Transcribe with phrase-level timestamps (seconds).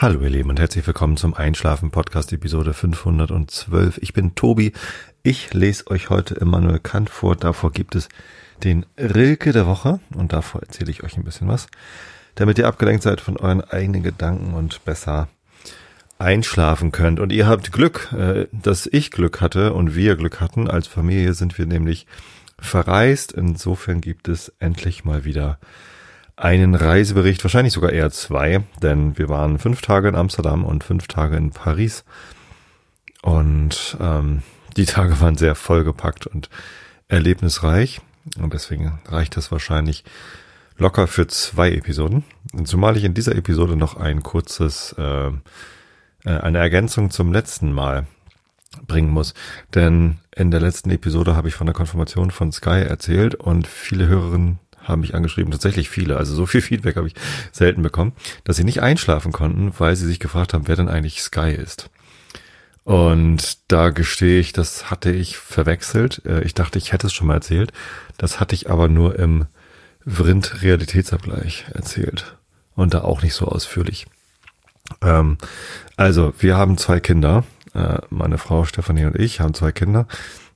[0.00, 3.98] Hallo ihr Lieben und herzlich willkommen zum Einschlafen Podcast Episode 512.
[3.98, 4.72] Ich bin Tobi.
[5.24, 7.34] Ich lese euch heute Immanuel Kant vor.
[7.34, 8.08] Davor gibt es
[8.62, 11.66] den Rilke der Woche und davor erzähle ich euch ein bisschen was,
[12.36, 15.26] damit ihr abgelenkt seid von euren eigenen Gedanken und besser
[16.16, 17.18] einschlafen könnt.
[17.18, 20.70] Und ihr habt Glück, äh, dass ich Glück hatte und wir Glück hatten.
[20.70, 22.06] Als Familie sind wir nämlich
[22.60, 23.32] verreist.
[23.32, 25.58] Insofern gibt es endlich mal wieder
[26.38, 31.08] einen Reisebericht, wahrscheinlich sogar eher zwei, denn wir waren fünf Tage in Amsterdam und fünf
[31.08, 32.04] Tage in Paris.
[33.22, 34.42] Und ähm,
[34.76, 36.48] die Tage waren sehr vollgepackt und
[37.08, 38.00] erlebnisreich.
[38.40, 40.04] Und deswegen reicht das wahrscheinlich
[40.76, 42.24] locker für zwei Episoden.
[42.52, 45.32] Und zumal ich in dieser Episode noch ein kurzes, äh, äh
[46.24, 48.06] eine Ergänzung zum letzten Mal
[48.86, 49.34] bringen muss.
[49.74, 54.06] Denn in der letzten Episode habe ich von der Konfirmation von Sky erzählt und viele
[54.06, 57.14] Hörerinnen haben mich angeschrieben, tatsächlich viele, also so viel Feedback habe ich
[57.52, 58.12] selten bekommen,
[58.44, 61.90] dass sie nicht einschlafen konnten, weil sie sich gefragt haben, wer denn eigentlich Sky ist.
[62.88, 66.22] Und da gestehe ich, das hatte ich verwechselt.
[66.24, 67.70] Äh, ich dachte, ich hätte es schon mal erzählt.
[68.16, 69.44] Das hatte ich aber nur im
[70.06, 72.38] Vrind Realitätsabgleich erzählt.
[72.74, 74.06] Und da auch nicht so ausführlich.
[75.02, 75.36] Ähm,
[75.96, 77.44] also, wir haben zwei Kinder.
[77.74, 80.06] Äh, meine Frau Stefanie und ich haben zwei Kinder.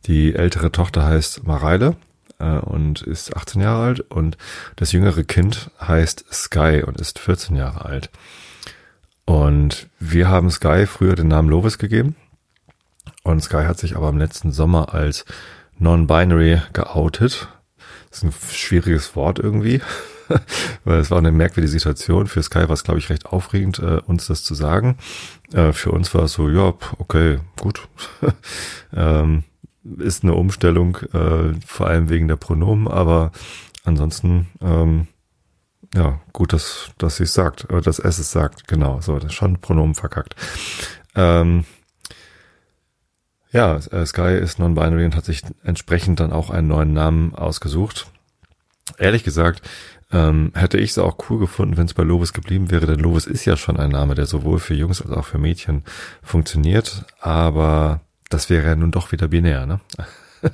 [0.07, 1.97] Die ältere Tochter heißt Mareile
[2.43, 4.37] äh, und ist 18 Jahre alt und
[4.77, 8.11] das jüngere Kind heißt Sky und ist 14 Jahre alt.
[9.25, 12.17] Und wir haben Sky früher den Namen Lovis gegeben
[13.23, 15.25] und Sky hat sich aber im letzten Sommer als
[15.79, 17.48] non-binary geoutet.
[18.11, 19.81] Das ist ein schwieriges Wort irgendwie,
[20.85, 22.27] weil es war eine merkwürdige Situation.
[22.27, 24.98] Für Sky war es, glaube ich, recht aufregend, äh, uns das zu sagen.
[25.53, 27.89] Äh, für uns war es so, ja, okay, gut.
[28.93, 29.45] ähm,
[29.99, 33.33] ist eine Umstellung, äh, vor allem wegen der Pronomen, aber
[33.85, 35.09] ansonsten, ähm,
[35.95, 39.27] ja, gut, dass, dass sie es sagt, äh, dass es es sagt, genau, so, das
[39.27, 40.37] ist schon Pronomen verkackt.
[41.15, 41.65] Ähm,
[43.51, 48.07] ja, äh, Sky ist non-binary und hat sich entsprechend dann auch einen neuen Namen ausgesucht.
[48.98, 49.63] Ehrlich gesagt,
[50.11, 53.27] ähm, hätte ich es auch cool gefunden, wenn es bei Lovis geblieben wäre, denn Lovis
[53.27, 55.85] ist ja schon ein Name, der sowohl für Jungs als auch für Mädchen
[56.23, 58.01] funktioniert, aber
[58.33, 59.81] das wäre ja nun doch wieder binär, ne?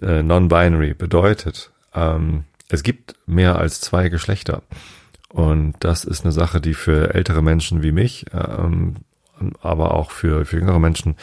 [0.00, 4.62] Äh, non-binary bedeutet, ähm, es gibt mehr als zwei Geschlechter.
[5.28, 8.96] Und das ist eine Sache, die für ältere Menschen wie mich, ähm,
[9.60, 11.16] aber auch für, für jüngere Menschen,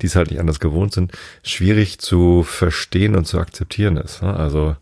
[0.00, 4.22] die es halt nicht anders gewohnt sind, schwierig zu verstehen und zu akzeptieren ist.
[4.22, 4.34] Ne?
[4.34, 4.76] Also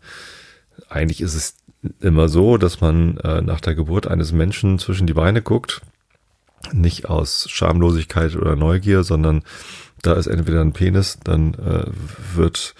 [0.89, 1.55] eigentlich ist es
[1.99, 5.81] immer so, dass man äh, nach der Geburt eines Menschen zwischen die Beine guckt,
[6.73, 9.43] nicht aus Schamlosigkeit oder Neugier, sondern
[10.01, 11.85] da ist entweder ein Penis, dann äh,
[12.35, 12.75] wird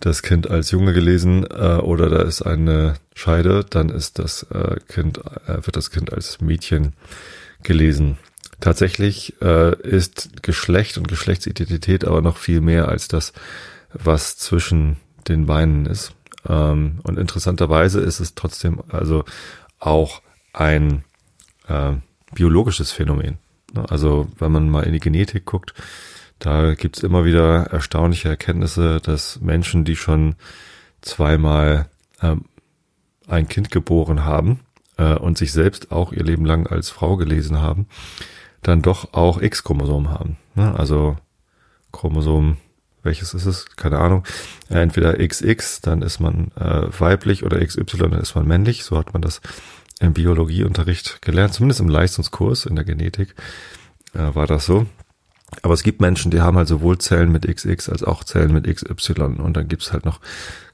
[0.00, 4.76] das Kind als Junge gelesen äh, oder da ist eine Scheide, dann ist das äh,
[4.88, 6.92] Kind äh, wird das Kind als Mädchen
[7.62, 8.18] gelesen.
[8.60, 13.32] Tatsächlich äh, ist Geschlecht und Geschlechtsidentität aber noch viel mehr als das,
[13.92, 14.96] was zwischen
[15.28, 16.12] den Beinen ist.
[16.48, 19.24] Ähm, und interessanterweise ist es trotzdem also
[19.78, 20.22] auch
[20.52, 21.04] ein
[21.68, 21.92] äh,
[22.34, 23.38] biologisches Phänomen.
[23.88, 25.74] Also wenn man mal in die Genetik guckt,
[26.38, 30.34] da gibt's immer wieder erstaunliche Erkenntnisse, dass Menschen, die schon
[31.00, 31.88] zweimal
[32.22, 32.44] ähm,
[33.26, 34.60] ein Kind geboren haben
[34.98, 37.86] äh, und sich selbst auch ihr Leben lang als Frau gelesen haben,
[38.62, 40.36] dann doch auch X-Chromosom haben.
[40.54, 40.74] Ne?
[40.78, 41.16] Also
[41.92, 42.58] Chromosom,
[43.02, 43.66] welches ist es?
[43.76, 44.24] Keine Ahnung.
[44.68, 48.84] Äh, entweder XX, dann ist man äh, weiblich oder XY, dann ist man männlich.
[48.84, 49.40] So hat man das
[50.00, 53.34] im Biologieunterricht gelernt, zumindest im Leistungskurs in der Genetik
[54.14, 54.86] äh, war das so.
[55.62, 58.66] Aber es gibt Menschen, die haben halt sowohl Zellen mit XX als auch Zellen mit
[58.66, 60.20] XY und dann gibt's halt noch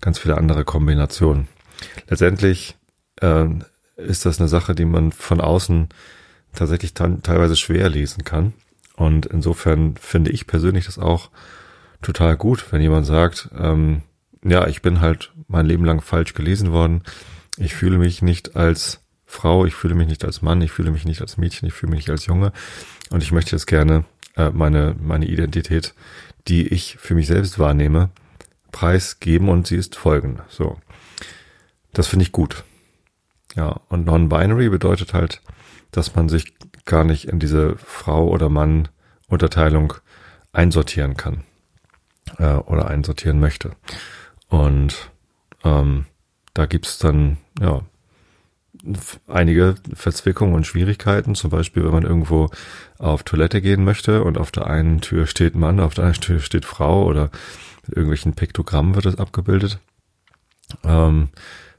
[0.01, 1.49] ganz viele andere Kombinationen.
[2.09, 2.77] Letztendlich
[3.21, 3.47] äh,
[3.97, 5.89] ist das eine Sache, die man von außen
[6.55, 8.53] tatsächlich teilweise schwer lesen kann.
[8.97, 11.31] Und insofern finde ich persönlich das auch
[12.03, 14.03] total gut, wenn jemand sagt, ähm,
[14.45, 17.03] ja, ich bin halt mein Leben lang falsch gelesen worden.
[17.57, 21.05] Ich fühle mich nicht als Frau, ich fühle mich nicht als Mann, ich fühle mich
[21.05, 22.53] nicht als Mädchen, ich fühle mich nicht als Junge.
[23.11, 24.05] Und ich möchte jetzt gerne
[24.37, 25.95] äh, meine, meine Identität,
[26.49, 28.11] die ich für mich selbst wahrnehme,
[28.71, 30.45] preisgeben und sie ist folgende.
[30.49, 30.79] So.
[31.93, 32.65] Das finde ich gut.
[33.55, 35.43] Ja, und non-binary bedeutet halt,
[35.91, 38.89] dass man sich gar nicht in diese Frau oder Mann
[39.29, 39.95] Unterteilung
[40.53, 41.45] einsortieren kann
[42.39, 43.73] äh, oder einsortieren möchte.
[44.49, 45.11] Und
[45.65, 46.07] ähm,
[46.55, 47.83] da gibt's dann ja
[49.29, 51.35] einige Verzwickungen und Schwierigkeiten.
[51.35, 52.51] Zum Beispiel, wenn man irgendwo
[52.99, 56.41] auf Toilette gehen möchte und auf der einen Tür steht Mann, auf der anderen Tür
[56.41, 57.31] steht Frau oder
[57.87, 59.79] mit irgendwelchen Piktogrammen wird das abgebildet.
[60.85, 61.29] Ähm,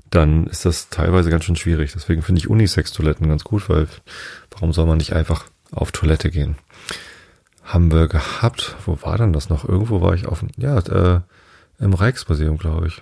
[0.10, 1.94] dann ist das teilweise ganz schön schwierig.
[1.94, 3.88] Deswegen finde ich Unisex-Toiletten ganz gut, weil
[4.52, 6.56] warum soll man nicht einfach auf Toilette gehen.
[7.64, 9.68] Haben wir gehabt, wo war denn das noch?
[9.68, 11.22] Irgendwo war ich auf, ja, äh,
[11.80, 13.02] im Rijksmuseum, glaube ich.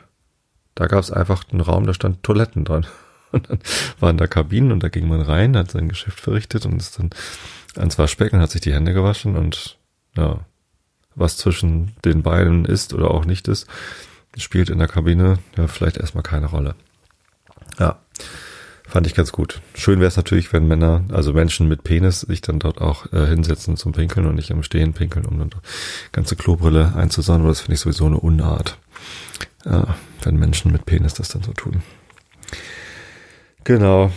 [0.75, 2.85] Da gab es einfach einen Raum, da stand Toiletten dran.
[3.33, 3.59] Und dann
[3.99, 7.11] waren da Kabinen und da ging man rein, hat sein Geschäft verrichtet und ist dann
[7.77, 9.77] ans Waschbecken, hat sich die Hände gewaschen und
[10.17, 10.39] ja,
[11.15, 13.67] was zwischen den beiden ist oder auch nicht ist,
[14.37, 16.75] spielt in der Kabine ja vielleicht erstmal keine Rolle.
[17.79, 17.99] Ja,
[18.87, 19.61] fand ich ganz gut.
[19.75, 23.25] Schön wäre es natürlich, wenn Männer, also Menschen mit Penis, sich dann dort auch äh,
[23.27, 25.51] hinsetzen zum Pinkeln und nicht im Stehen pinkeln, um dann
[26.11, 27.45] ganze Klobrille einzusauen.
[27.45, 28.77] Das finde ich sowieso eine Unart,
[29.65, 31.81] ja, wenn Menschen mit Penis das dann so tun.
[33.63, 34.11] Genau.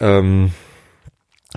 [0.00, 0.52] Ähm,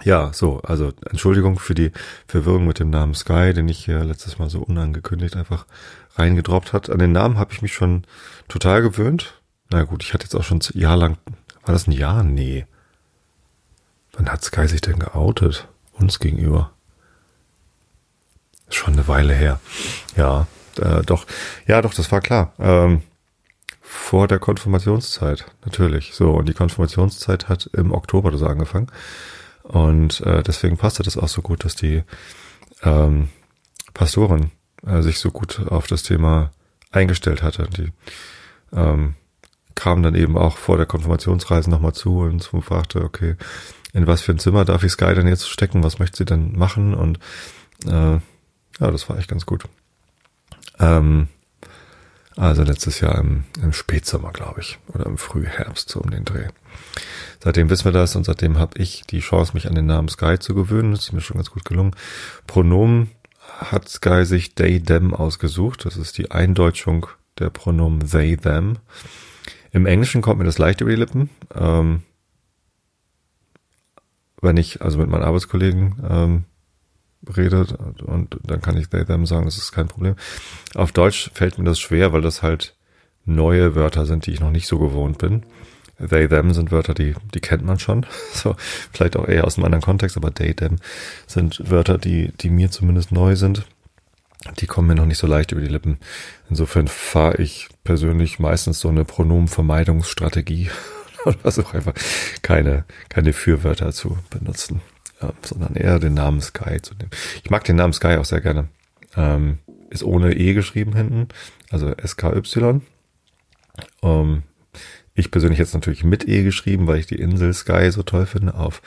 [0.04, 1.92] ja, so, also Entschuldigung für die
[2.28, 5.66] Verwirrung mit dem Namen Sky, den ich hier letztes Mal so unangekündigt einfach
[6.16, 6.90] reingedroppt hat.
[6.90, 8.04] An den Namen habe ich mich schon
[8.48, 9.42] total gewöhnt.
[9.70, 11.18] Na gut, ich hatte jetzt auch schon ein Jahr lang,
[11.66, 12.24] war das ein Jahr?
[12.24, 12.66] Nee.
[14.14, 15.68] Wann hat Sky sich denn geoutet?
[15.94, 16.72] Uns gegenüber.
[18.70, 19.60] Schon eine Weile her.
[20.16, 20.48] Ja,
[20.78, 21.26] äh, doch.
[21.68, 22.54] Ja, doch, das war klar.
[22.60, 23.02] Ähm,
[23.94, 26.14] vor der Konfirmationszeit, natürlich.
[26.14, 28.88] So, und die Konfirmationszeit hat im Oktober das angefangen.
[29.64, 32.04] Und äh, deswegen passte das auch so gut, dass die
[32.84, 33.28] ähm,
[33.94, 34.52] Pastorin
[34.88, 36.52] äh, sich so gut auf das Thema
[36.92, 37.68] eingestellt hatte.
[37.78, 37.92] Die
[38.72, 39.16] ähm,
[39.76, 43.36] kam dann eben auch vor der Konfirmationsreise nochmal zu und fragte, okay,
[43.92, 45.84] in was für ein Zimmer darf ich Sky denn jetzt stecken?
[45.84, 46.94] Was möchte sie denn machen?
[46.94, 47.20] Und
[47.86, 48.22] äh, ja,
[48.80, 49.66] das war echt ganz gut.
[50.80, 51.28] Ähm,
[52.38, 56.48] also letztes Jahr im, im Spätsommer, glaube ich, oder im Frühherbst, so um den Dreh.
[57.44, 60.38] Seitdem wissen wir das und seitdem habe ich die Chance, mich an den Namen Sky
[60.40, 60.92] zu gewöhnen.
[60.92, 61.96] Das ist mir schon ganz gut gelungen.
[62.48, 63.10] Pronomen
[63.60, 65.86] hat Sky sich they, them ausgesucht.
[65.86, 67.08] Das ist die Eindeutschung
[67.40, 68.78] der Pronomen they, them.
[69.72, 71.30] Im Englischen kommt mir das leicht über die Lippen.
[71.56, 72.04] Ähm,
[74.42, 76.44] wenn ich also mit meinen Arbeitskollegen ähm,
[77.38, 77.66] rede
[78.06, 80.16] und dann kann ich they, them sagen, das ist kein Problem.
[80.76, 82.76] Auf Deutsch fällt mir das schwer, weil das halt
[83.26, 85.44] neue Wörter sind, die ich noch nicht so gewohnt bin.
[86.10, 88.06] They, them sind Wörter, die, die kennt man schon.
[88.34, 88.56] So,
[88.92, 90.78] vielleicht auch eher aus einem anderen Kontext, aber they, them
[91.28, 93.66] sind Wörter, die, die mir zumindest neu sind.
[94.60, 96.00] Die kommen mir noch nicht so leicht über die Lippen.
[96.50, 100.72] Insofern fahre ich persönlich meistens so eine Pronomenvermeidungsstrategie
[101.26, 101.94] oder versuche einfach
[102.42, 104.82] keine, keine Fürwörter zu benutzen,
[105.42, 107.12] sondern eher den Namen Sky zu nehmen.
[107.44, 108.68] Ich mag den Namen Sky auch sehr gerne.
[109.16, 109.60] Ähm,
[109.90, 111.28] ist ohne E geschrieben hinten,
[111.70, 112.82] also SKY.
[114.02, 114.44] Ähm,
[115.14, 118.54] ich persönlich jetzt natürlich mit E geschrieben, weil ich die Insel Sky so toll finde,
[118.56, 118.82] auf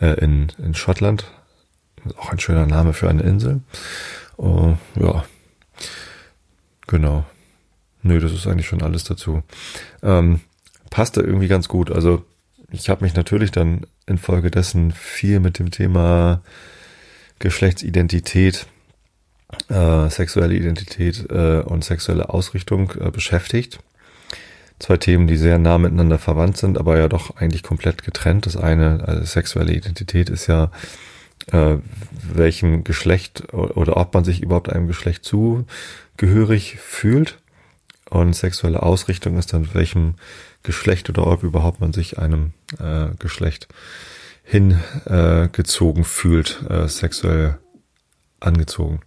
[0.00, 1.24] äh, in, in Schottland.
[2.16, 3.60] Auch ein schöner Name für eine Insel.
[4.36, 5.24] Uh, ja,
[6.86, 7.24] genau.
[8.02, 9.42] Nö, das ist eigentlich schon alles dazu.
[10.02, 10.40] Ähm,
[10.90, 11.90] passte irgendwie ganz gut.
[11.90, 12.24] Also
[12.70, 16.42] ich habe mich natürlich dann infolgedessen viel mit dem Thema
[17.38, 18.66] Geschlechtsidentität,
[19.68, 23.80] äh, sexuelle Identität äh, und sexuelle Ausrichtung äh, beschäftigt
[24.78, 28.46] zwei Themen, die sehr nah miteinander verwandt sind, aber ja doch eigentlich komplett getrennt.
[28.46, 30.70] Das eine, also sexuelle Identität ist ja,
[31.52, 31.76] äh,
[32.32, 37.38] welchem Geschlecht oder ob man sich überhaupt einem Geschlecht zugehörig fühlt.
[38.10, 40.14] Und sexuelle Ausrichtung ist dann, welchem
[40.68, 43.68] Geschlecht oder ob überhaupt man sich einem äh, Geschlecht
[44.44, 47.58] hingezogen äh, fühlt, äh, sexuell
[48.38, 49.00] angezogen.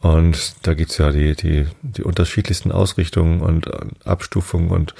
[0.00, 4.94] Und da gibt's ja die, die, die unterschiedlichsten Ausrichtungen und äh, Abstufungen und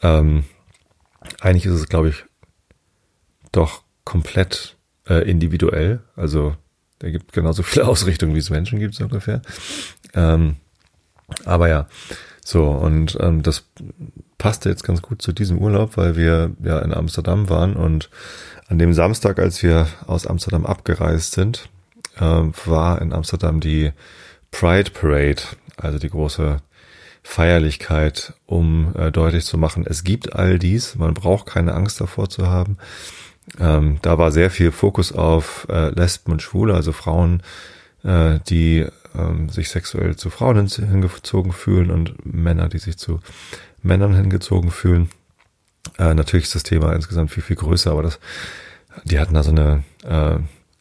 [0.00, 0.44] ähm,
[1.40, 2.24] eigentlich ist es, glaube ich,
[3.50, 4.76] doch komplett
[5.08, 6.04] äh, individuell.
[6.14, 6.54] Also
[7.00, 9.42] da gibt genauso viele Ausrichtungen, wie es Menschen gibt, so ungefähr.
[10.14, 10.54] Ähm,
[11.44, 11.88] aber ja,
[12.44, 13.64] so, und ähm, das
[14.38, 18.10] passte jetzt ganz gut zu diesem Urlaub, weil wir ja in Amsterdam waren und
[18.68, 21.68] an dem Samstag, als wir aus Amsterdam abgereist sind,
[22.16, 23.92] äh, war in Amsterdam die
[24.50, 25.42] Pride Parade,
[25.76, 26.58] also die große
[27.22, 32.28] Feierlichkeit, um äh, deutlich zu machen, es gibt all dies, man braucht keine Angst davor
[32.28, 32.78] zu haben.
[33.58, 37.42] Ähm, da war sehr viel Fokus auf äh, Lesben und Schwule, also Frauen,
[38.04, 43.20] äh, die ähm, sich sexuell zu Frauen hingezogen fühlen und Männer, die sich zu
[43.86, 45.08] Männern hingezogen fühlen.
[45.98, 48.18] Äh, natürlich ist das Thema insgesamt viel, viel größer, aber das,
[49.04, 50.38] die hatten da so eine äh,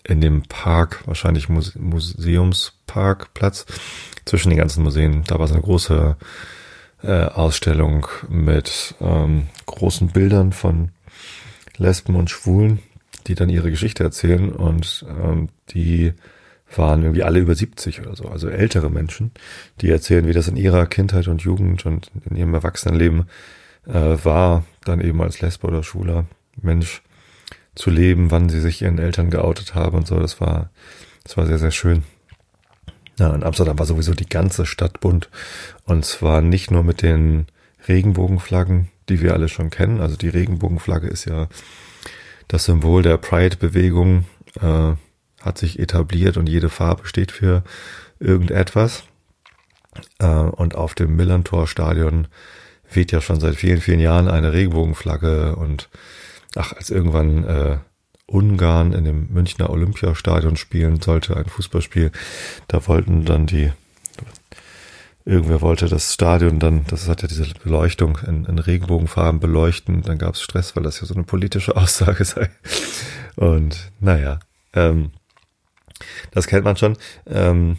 [0.07, 3.65] in dem Park, wahrscheinlich Muse Museumsparkplatz,
[4.25, 5.23] zwischen den ganzen Museen.
[5.25, 6.15] Da war so eine große
[7.03, 10.89] äh, Ausstellung mit ähm, großen Bildern von
[11.77, 12.79] Lesben und Schwulen,
[13.27, 16.13] die dann ihre Geschichte erzählen und ähm, die
[16.75, 19.31] waren irgendwie alle über 70 oder so, also ältere Menschen,
[19.81, 23.25] die erzählen, wie das in ihrer Kindheit und Jugend und in ihrem Erwachsenenleben
[23.87, 26.25] äh, war, dann eben als Lesbe oder schwuler
[26.61, 27.01] Mensch
[27.75, 30.19] zu leben, wann sie sich ihren Eltern geoutet haben und so.
[30.19, 30.69] Das war,
[31.23, 32.03] das war sehr, sehr schön.
[33.19, 35.29] Ja, in Amsterdam war sowieso die ganze Stadt bunt.
[35.85, 37.45] Und zwar nicht nur mit den
[37.87, 40.01] Regenbogenflaggen, die wir alle schon kennen.
[40.01, 41.47] Also die Regenbogenflagge ist ja
[42.47, 44.25] das Symbol der Pride-Bewegung,
[44.61, 44.93] äh,
[45.45, 47.63] hat sich etabliert und jede Farbe steht für
[48.19, 49.03] irgendetwas.
[50.19, 52.27] Äh, und auf dem Millantor-Stadion
[52.91, 55.89] weht ja schon seit vielen, vielen Jahren eine Regenbogenflagge und
[56.55, 57.77] ach, als irgendwann äh,
[58.27, 62.11] Ungarn in dem Münchner Olympiastadion spielen sollte, ein Fußballspiel,
[62.67, 63.71] da wollten dann die,
[65.25, 70.17] irgendwer wollte das Stadion dann, das hat ja diese Beleuchtung in, in Regenbogenfarben beleuchten, dann
[70.17, 72.49] gab es Stress, weil das ja so eine politische Aussage sei.
[73.35, 74.39] Und naja,
[74.73, 75.11] ähm,
[76.31, 76.97] das kennt man schon.
[77.27, 77.77] Ähm,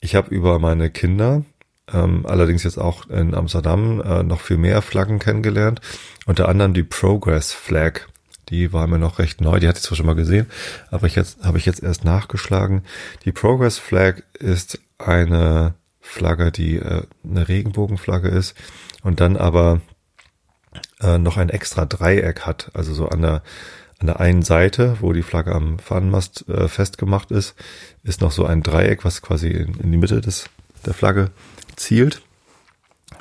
[0.00, 1.44] ich habe über meine Kinder,
[1.92, 5.80] ähm, allerdings jetzt auch in Amsterdam, äh, noch viel mehr Flaggen kennengelernt.
[6.26, 8.02] Unter anderem die Progress Flag.
[8.50, 10.46] Die war mir noch recht neu, die hatte ich zwar schon mal gesehen,
[10.90, 12.82] aber ich jetzt habe ich jetzt erst nachgeschlagen.
[13.24, 18.54] Die Progress Flag ist eine Flagge, die äh, eine Regenbogenflagge ist
[19.02, 19.80] und dann aber
[21.00, 23.42] äh, noch ein extra Dreieck hat, also so an der
[24.04, 27.54] an der einen Seite, wo die Flagge am Fahnenmast äh, festgemacht ist,
[28.02, 30.50] ist noch so ein Dreieck, was quasi in, in die Mitte des,
[30.84, 31.30] der Flagge
[31.76, 32.20] zielt.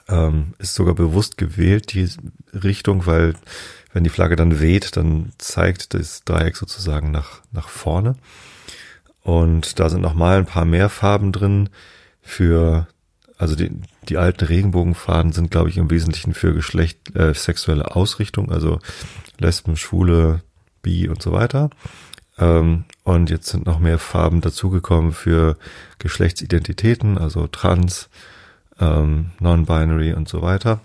[0.09, 2.09] Ähm, ist sogar bewusst gewählt, die
[2.51, 3.35] Richtung, weil
[3.93, 8.17] wenn die Flagge dann weht, dann zeigt das Dreieck sozusagen nach, nach vorne.
[9.21, 11.69] Und da sind nochmal ein paar mehr Farben drin
[12.21, 12.89] für,
[13.37, 13.71] also die,
[14.09, 18.79] die alten Regenbogenfarben sind, glaube ich, im Wesentlichen für Geschlecht, äh, sexuelle Ausrichtung, also
[19.39, 20.41] Lesben, Schwule,
[20.83, 21.71] Bi und so weiter.
[22.37, 25.57] Ähm, und jetzt sind noch mehr Farben dazugekommen für
[25.97, 28.09] Geschlechtsidentitäten, also Trans,
[28.79, 30.81] ähm, Non-Binary und so weiter.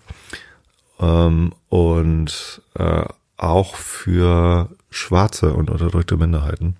[0.98, 3.04] Ähm, und äh,
[3.36, 6.76] auch für schwarze und unterdrückte Minderheiten.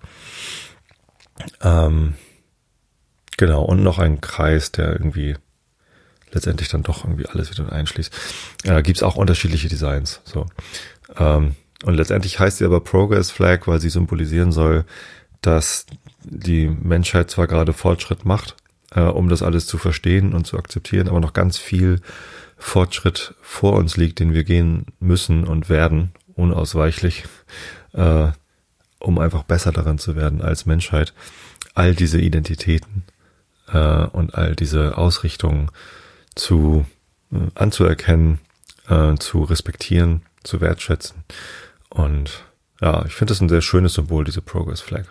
[1.61, 2.15] Ähm,
[3.37, 5.35] genau, und noch ein Kreis, der irgendwie
[6.31, 8.13] letztendlich dann doch irgendwie alles wieder einschließt.
[8.65, 10.21] Äh, Gibt es auch unterschiedliche Designs.
[10.25, 10.45] So.
[11.17, 14.85] Ähm, und letztendlich heißt sie aber Progress Flag, weil sie symbolisieren soll,
[15.41, 15.85] dass
[16.23, 18.55] die Menschheit zwar gerade Fortschritt macht,
[18.91, 22.01] äh, um das alles zu verstehen und zu akzeptieren, aber noch ganz viel
[22.57, 27.23] Fortschritt vor uns liegt, den wir gehen müssen und werden, unausweichlich,
[27.93, 28.27] äh,
[28.99, 31.13] um einfach besser daran zu werden als Menschheit,
[31.73, 33.03] all diese Identitäten
[33.71, 35.71] äh, und all diese Ausrichtungen
[36.35, 36.85] zu
[37.31, 38.39] äh, anzuerkennen,
[38.89, 41.23] äh, zu respektieren, zu wertschätzen
[41.89, 42.45] und
[42.81, 45.05] ja, ich finde das ein sehr schönes Symbol, diese Progress Flag.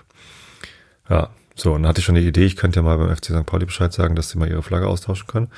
[1.08, 3.26] Ja, so, und dann hatte ich schon die Idee, ich könnte ja mal beim FC
[3.26, 3.44] St.
[3.44, 5.50] Pauli Bescheid sagen, dass sie mal ihre Flagge austauschen können.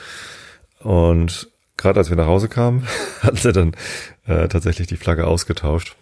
[0.79, 2.87] Und gerade als wir nach Hause kamen,
[3.23, 3.77] hatten sie dann
[4.27, 5.97] äh, tatsächlich die Flagge ausgetauscht,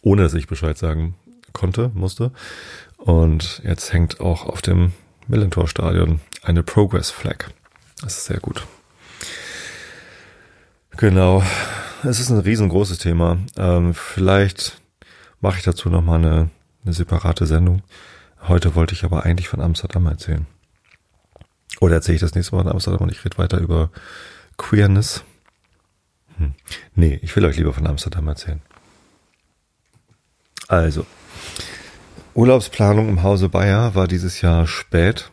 [0.00, 1.14] ohne dass ich Bescheid sagen
[1.52, 2.32] konnte, musste.
[2.96, 4.92] Und jetzt hängt auch auf dem
[5.28, 7.50] Millentor Stadion eine Progress Flag.
[8.00, 8.66] Das ist sehr gut.
[10.96, 11.42] Genau
[12.04, 13.38] es ist ein riesengroßes Thema.
[13.56, 14.80] Ähm, vielleicht
[15.40, 16.50] mache ich dazu nochmal eine,
[16.84, 17.82] eine separate Sendung.
[18.48, 20.46] Heute wollte ich aber eigentlich von Amsterdam erzählen.
[21.80, 23.90] Oder erzähle ich das nächste Mal in Amsterdam und ich rede weiter über
[24.56, 25.24] Queerness.
[26.38, 26.54] Hm.
[26.94, 28.60] Nee, ich will euch lieber von Amsterdam erzählen.
[30.68, 31.06] Also,
[32.34, 35.30] Urlaubsplanung im Hause Bayer war dieses Jahr spät.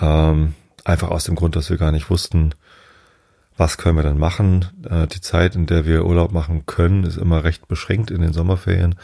[0.00, 2.54] Ähm, einfach aus dem Grund, dass wir gar nicht wussten,
[3.58, 4.66] was können wir dann machen?
[4.88, 8.32] Äh, die Zeit, in der wir Urlaub machen können, ist immer recht beschränkt in den
[8.32, 8.94] Sommerferien.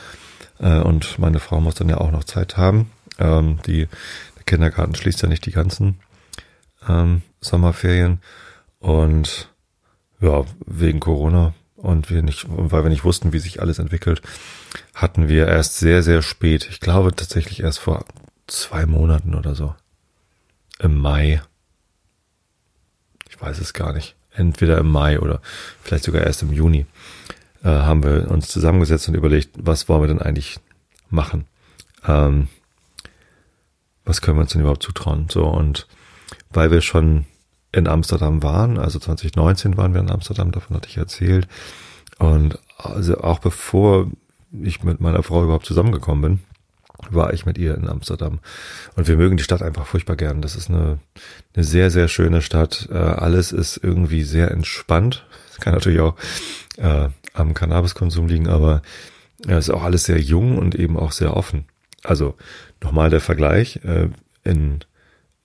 [0.61, 2.90] Äh, und meine Frau muss dann ja auch noch Zeit haben.
[3.18, 3.88] Ähm, die,
[4.37, 5.99] der Kindergarten schließt ja nicht die ganzen
[6.88, 8.20] ähm, Sommerferien.
[8.78, 9.50] Und
[10.20, 14.23] ja, wegen Corona und wir nicht, weil wir nicht wussten, wie sich alles entwickelt,
[14.94, 18.04] hatten wir erst sehr, sehr spät, ich glaube tatsächlich erst vor
[18.46, 19.75] zwei Monaten oder so,
[20.78, 21.42] im Mai,
[23.28, 25.40] ich weiß es gar nicht, entweder im Mai oder
[25.82, 26.86] vielleicht sogar erst im Juni,
[27.62, 30.58] äh, haben wir uns zusammengesetzt und überlegt, was wollen wir denn eigentlich
[31.10, 31.46] machen?
[32.06, 32.48] Ähm,
[34.04, 35.28] was können wir uns denn überhaupt zutrauen?
[35.30, 35.86] So, und
[36.50, 37.24] weil wir schon
[37.72, 41.48] in Amsterdam waren, also 2019 waren wir in Amsterdam, davon hatte ich erzählt.
[42.18, 44.10] Und also auch bevor
[44.62, 46.53] ich mit meiner Frau überhaupt zusammengekommen bin,
[47.10, 48.40] war ich mit ihr in Amsterdam.
[48.96, 50.42] Und wir mögen die Stadt einfach furchtbar gern.
[50.42, 50.98] Das ist eine,
[51.54, 52.88] eine sehr, sehr schöne Stadt.
[52.90, 55.26] Äh, alles ist irgendwie sehr entspannt.
[55.48, 56.16] Das kann natürlich auch
[56.76, 58.82] äh, am Cannabiskonsum liegen, aber
[59.46, 61.64] ja, ist auch alles sehr jung und eben auch sehr offen.
[62.02, 62.36] Also
[62.82, 63.80] nochmal der Vergleich.
[63.84, 64.08] Äh,
[64.44, 64.80] in,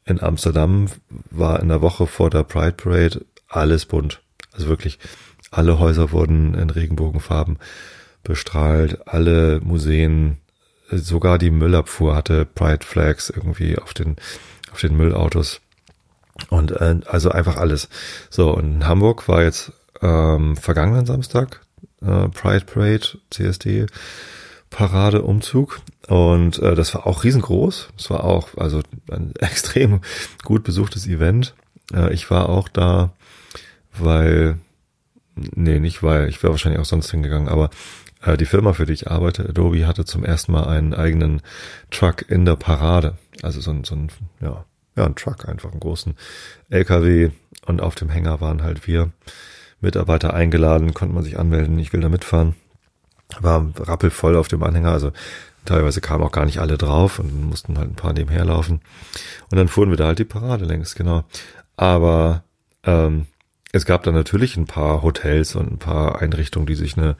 [0.06, 0.88] in Amsterdam
[1.32, 4.22] war in der Woche vor der Pride Parade alles bunt.
[4.51, 5.00] Also wirklich
[5.51, 7.58] alle Häuser wurden in Regenbogenfarben
[8.24, 10.38] bestrahlt, alle Museen,
[10.91, 14.15] sogar die Müllabfuhr hatte Pride Flags irgendwie auf den,
[14.72, 15.62] auf den Müllautos.
[16.50, 17.89] Und äh, also einfach alles.
[18.29, 21.62] So, und in Hamburg war jetzt ähm, vergangenen Samstag
[22.01, 23.88] äh, Pride Parade, CSD,
[24.69, 25.81] Parade, Umzug.
[26.08, 27.89] Und äh, das war auch riesengroß.
[27.98, 28.81] Es war auch also
[29.12, 30.01] ein extrem
[30.43, 31.55] gut besuchtes Event.
[31.93, 33.12] Äh, ich war auch da,
[33.98, 34.60] weil,
[35.36, 37.69] nee, nicht weil, ich wäre wahrscheinlich auch sonst hingegangen, aber
[38.22, 41.42] äh, die Firma, für die ich arbeite, Adobe, hatte zum ersten Mal einen eigenen
[41.92, 43.18] Truck in der Parade.
[43.42, 44.10] Also so ein, so ein
[44.42, 46.16] ja, ja, ein Truck, einfach einen großen
[46.70, 47.32] LKW.
[47.66, 49.12] Und auf dem Hänger waren halt wir
[49.82, 52.56] Mitarbeiter eingeladen, konnte man sich anmelden, ich will da mitfahren.
[53.40, 55.12] War rappelvoll auf dem Anhänger, also
[55.66, 58.82] teilweise kamen auch gar nicht alle drauf und mussten halt ein paar nebenher laufen.
[59.52, 61.24] Und dann fuhren wir da halt die Parade längs, genau.
[61.78, 62.44] Aber
[62.84, 63.28] ähm,
[63.72, 67.16] es gab dann natürlich ein paar Hotels und ein paar Einrichtungen, die sich eine,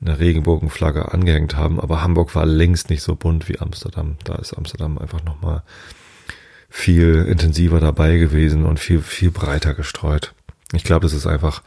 [0.00, 4.16] eine Regenbogenflagge angehängt haben, aber Hamburg war längst nicht so bunt wie Amsterdam.
[4.24, 5.62] Da ist Amsterdam einfach nochmal
[6.68, 10.34] viel intensiver dabei gewesen und viel, viel breiter gestreut.
[10.72, 11.62] Ich glaube, dass es einfach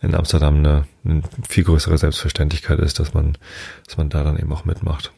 [0.00, 3.36] in Amsterdam eine, eine viel größere Selbstverständlichkeit ist, dass man,
[3.84, 5.12] dass man da dann eben auch mitmacht.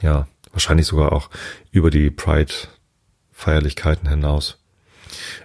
[0.00, 1.28] Ja, wahrscheinlich sogar auch
[1.72, 4.58] über die Pride-Feierlichkeiten hinaus.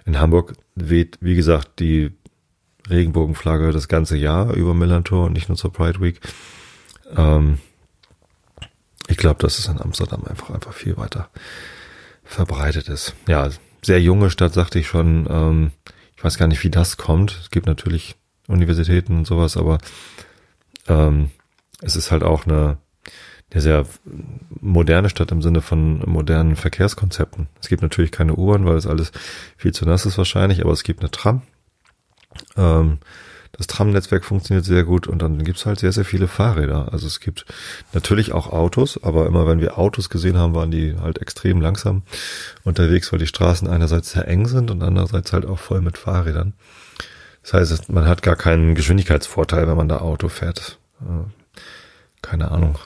[0.04, 2.12] In Hamburg weht, wie gesagt, die
[2.88, 6.20] Regenbogenflagge das ganze Jahr über Millantor und nicht nur zur Pride Week.
[7.16, 7.58] Ähm,
[9.08, 11.30] ich glaube, dass es in Amsterdam einfach einfach viel weiter
[12.24, 13.14] verbreitet ist.
[13.28, 13.50] Ja,
[13.82, 15.26] sehr junge Stadt, sagte ich schon.
[15.30, 15.70] Ähm,
[16.16, 17.38] ich weiß gar nicht, wie das kommt.
[17.40, 18.16] Es gibt natürlich
[18.48, 19.78] Universitäten und sowas, aber
[20.88, 21.30] ähm,
[21.82, 22.78] es ist halt auch eine,
[23.52, 23.86] eine sehr
[24.60, 27.48] moderne Stadt im Sinne von modernen Verkehrskonzepten.
[27.60, 29.12] Es gibt natürlich keine U-Bahn, weil das alles
[29.56, 31.42] viel zu nass ist wahrscheinlich, aber es gibt eine Tram.
[32.56, 32.98] Ähm,
[33.56, 36.92] das Tramnetzwerk funktioniert sehr gut und dann gibt's halt sehr, sehr viele Fahrräder.
[36.92, 37.46] Also es gibt
[37.94, 42.02] natürlich auch Autos, aber immer wenn wir Autos gesehen haben, waren die halt extrem langsam
[42.64, 46.52] unterwegs, weil die Straßen einerseits sehr eng sind und andererseits halt auch voll mit Fahrrädern.
[47.42, 50.78] Das heißt, man hat gar keinen Geschwindigkeitsvorteil, wenn man da Auto fährt.
[51.00, 51.24] Äh,
[52.20, 52.78] keine Ahnung.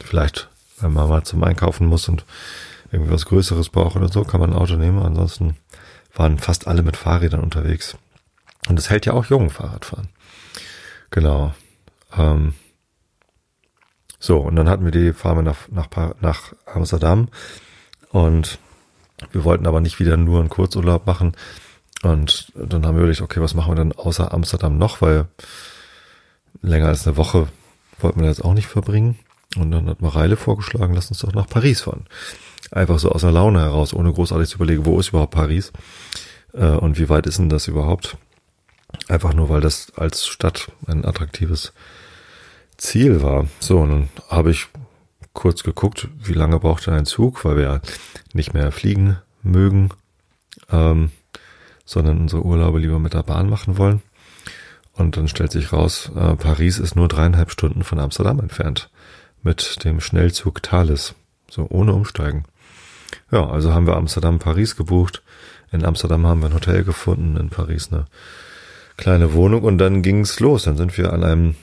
[0.00, 0.48] Vielleicht,
[0.80, 2.24] wenn man mal zum Einkaufen muss und
[2.92, 5.02] irgendwie was Größeres braucht oder so, kann man ein Auto nehmen.
[5.02, 5.56] Ansonsten
[6.14, 7.96] waren fast alle mit Fahrrädern unterwegs.
[8.68, 10.08] Und das hält ja auch jungen Fahrradfahren.
[11.10, 11.54] Genau.
[12.16, 12.54] Ähm,
[14.18, 15.88] so, und dann hatten wir die, fahren nach, nach,
[16.20, 17.28] nach Amsterdam
[18.10, 18.58] und
[19.32, 21.36] wir wollten aber nicht wieder nur einen Kurzurlaub machen.
[22.02, 25.26] Und dann haben wir überlegt, okay, was machen wir dann außer Amsterdam noch, weil
[26.62, 27.48] länger als eine Woche
[27.98, 29.18] wollten wir jetzt auch nicht verbringen.
[29.56, 32.06] Und dann hat Mareile vorgeschlagen, lass uns doch nach Paris fahren.
[32.70, 35.72] Einfach so aus der Laune heraus, ohne großartig zu überlegen, wo ist überhaupt Paris
[36.52, 38.16] äh, und wie weit ist denn das überhaupt.
[39.08, 41.72] Einfach nur, weil das als Stadt ein attraktives
[42.76, 43.46] Ziel war.
[43.60, 44.68] So, und dann habe ich
[45.32, 47.80] kurz geguckt, wie lange braucht denn ein Zug, weil wir ja
[48.32, 49.90] nicht mehr fliegen mögen,
[50.70, 51.10] ähm,
[51.84, 54.02] sondern unsere Urlaube lieber mit der Bahn machen wollen.
[54.92, 58.90] Und dann stellt sich raus, äh, Paris ist nur dreieinhalb Stunden von Amsterdam entfernt
[59.42, 61.14] mit dem Schnellzug Thales,
[61.48, 62.44] so ohne Umsteigen.
[63.30, 65.22] Ja, also haben wir Amsterdam Paris gebucht.
[65.70, 68.06] In Amsterdam haben wir ein Hotel gefunden, in Paris eine
[68.98, 70.64] kleine Wohnung und dann ging's los.
[70.64, 71.54] Dann sind wir an einem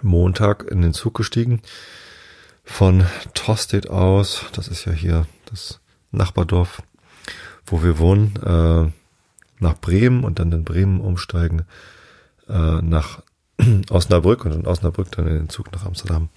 [0.00, 1.60] Montag in den Zug gestiegen
[2.64, 4.46] von Tostedt aus.
[4.52, 5.80] Das ist ja hier das
[6.12, 6.82] Nachbardorf,
[7.66, 8.90] wo wir wohnen, äh,
[9.62, 11.66] nach Bremen und dann in Bremen umsteigen
[12.48, 13.22] äh, nach
[13.90, 16.30] Osnabrück und in Osnabrück dann in den Zug nach Amsterdam.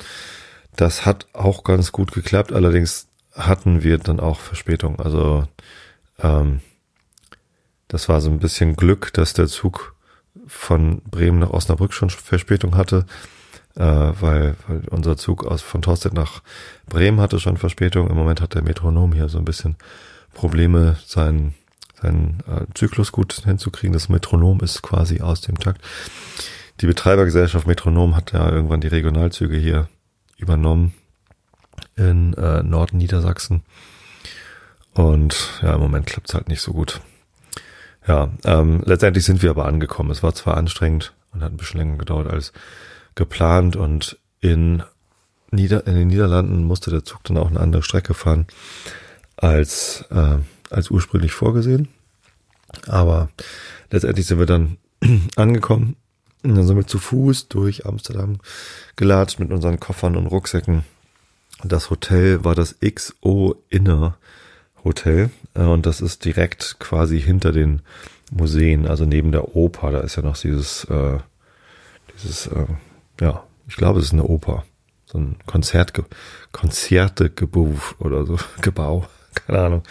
[0.76, 2.52] Das hat auch ganz gut geklappt.
[2.52, 5.00] Allerdings hatten wir dann auch Verspätung.
[5.00, 5.48] Also
[6.20, 6.62] ähm,
[7.88, 9.95] das war so ein bisschen Glück, dass der Zug
[10.48, 13.06] von Bremen nach Osnabrück schon Verspätung hatte,
[13.76, 16.42] äh, weil, weil unser Zug aus von Torstedt nach
[16.88, 18.10] Bremen hatte schon Verspätung.
[18.10, 19.76] Im Moment hat der Metronom hier so ein bisschen
[20.34, 21.56] Probleme, seinen,
[22.02, 23.94] seinen äh, Zyklus gut hinzukriegen.
[23.94, 25.82] Das Metronom ist quasi aus dem Takt.
[26.82, 29.88] Die Betreibergesellschaft Metronom hat ja irgendwann die Regionalzüge hier
[30.38, 30.94] übernommen
[31.96, 33.64] in äh, Nordniedersachsen.
[34.94, 37.02] Und ja, im Moment klappt's halt nicht so gut.
[38.08, 40.12] Ja, ähm, letztendlich sind wir aber angekommen.
[40.12, 42.54] Es war zwar anstrengend und hat ein bisschen länger gedauert als
[43.16, 44.84] geplant und in,
[45.52, 48.46] Nieder in den Niederlanden musste der Zug dann auch eine andere Strecke fahren
[49.38, 50.38] als, äh,
[50.70, 51.88] als ursprünglich vorgesehen.
[52.88, 53.30] Aber
[53.90, 54.78] letztendlich sind wir dann
[55.36, 55.96] angekommen
[56.44, 58.40] und dann sind wir zu Fuß durch Amsterdam
[58.96, 60.84] gelatscht mit unseren Koffern und Rucksäcken.
[61.64, 64.18] Das Hotel war das XO Inner
[64.86, 67.82] Hotel äh, und das ist direkt quasi hinter den
[68.32, 69.92] Museen, also neben der Oper.
[69.92, 71.18] Da ist ja noch dieses, äh,
[72.14, 72.66] dieses, äh,
[73.20, 74.64] ja, Ich glaube, es ist eine Oper.
[75.06, 75.94] So ein Konzert,
[76.52, 79.08] Konzertegebau oder so, Gebau.
[79.34, 79.84] Keine Ahnung,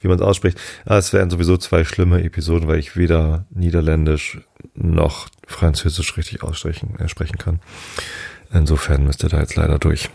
[0.00, 0.58] wie man es ausspricht.
[0.84, 4.40] Aber es wären sowieso zwei schlimme Episoden, weil ich weder Niederländisch
[4.74, 7.60] noch Französisch richtig aussprechen äh, sprechen kann.
[8.52, 10.08] Insofern müsst ihr da jetzt leider durch.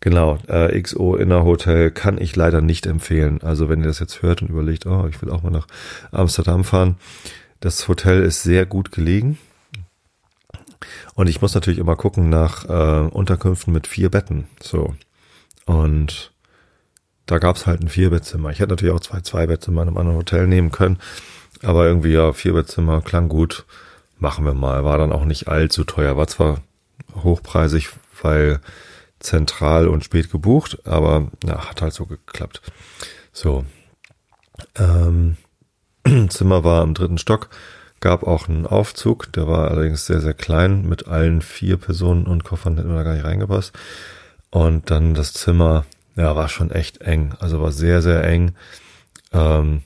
[0.00, 3.40] Genau, äh, XO Inner Hotel kann ich leider nicht empfehlen.
[3.42, 5.66] Also wenn ihr das jetzt hört und überlegt, oh, ich will auch mal nach
[6.12, 6.96] Amsterdam fahren.
[7.60, 9.38] Das Hotel ist sehr gut gelegen.
[11.14, 14.46] Und ich muss natürlich immer gucken nach äh, Unterkünften mit vier Betten.
[14.62, 14.94] So.
[15.66, 16.32] Und
[17.26, 18.50] da gab's halt ein Vierbettzimmer.
[18.50, 20.98] Ich hätte natürlich auch zwei Zweibettzimmer in einem anderen Hotel nehmen können.
[21.62, 23.66] Aber irgendwie, ja, Vierbettzimmer klang gut.
[24.18, 24.84] Machen wir mal.
[24.84, 26.16] War dann auch nicht allzu teuer.
[26.16, 26.62] War zwar
[27.22, 27.90] hochpreisig,
[28.22, 28.60] weil
[29.20, 32.62] zentral und spät gebucht, aber ja, hat halt so geklappt.
[33.32, 33.64] So.
[34.76, 35.36] Ähm,
[36.28, 37.48] Zimmer war im dritten Stock,
[38.00, 42.44] gab auch einen Aufzug, der war allerdings sehr, sehr klein, mit allen vier Personen und
[42.44, 43.72] Koffern hätten wir da gar nicht reingepasst.
[44.50, 45.84] Und dann das Zimmer,
[46.16, 48.54] ja, war schon echt eng, also war sehr, sehr eng.
[49.32, 49.82] Ähm,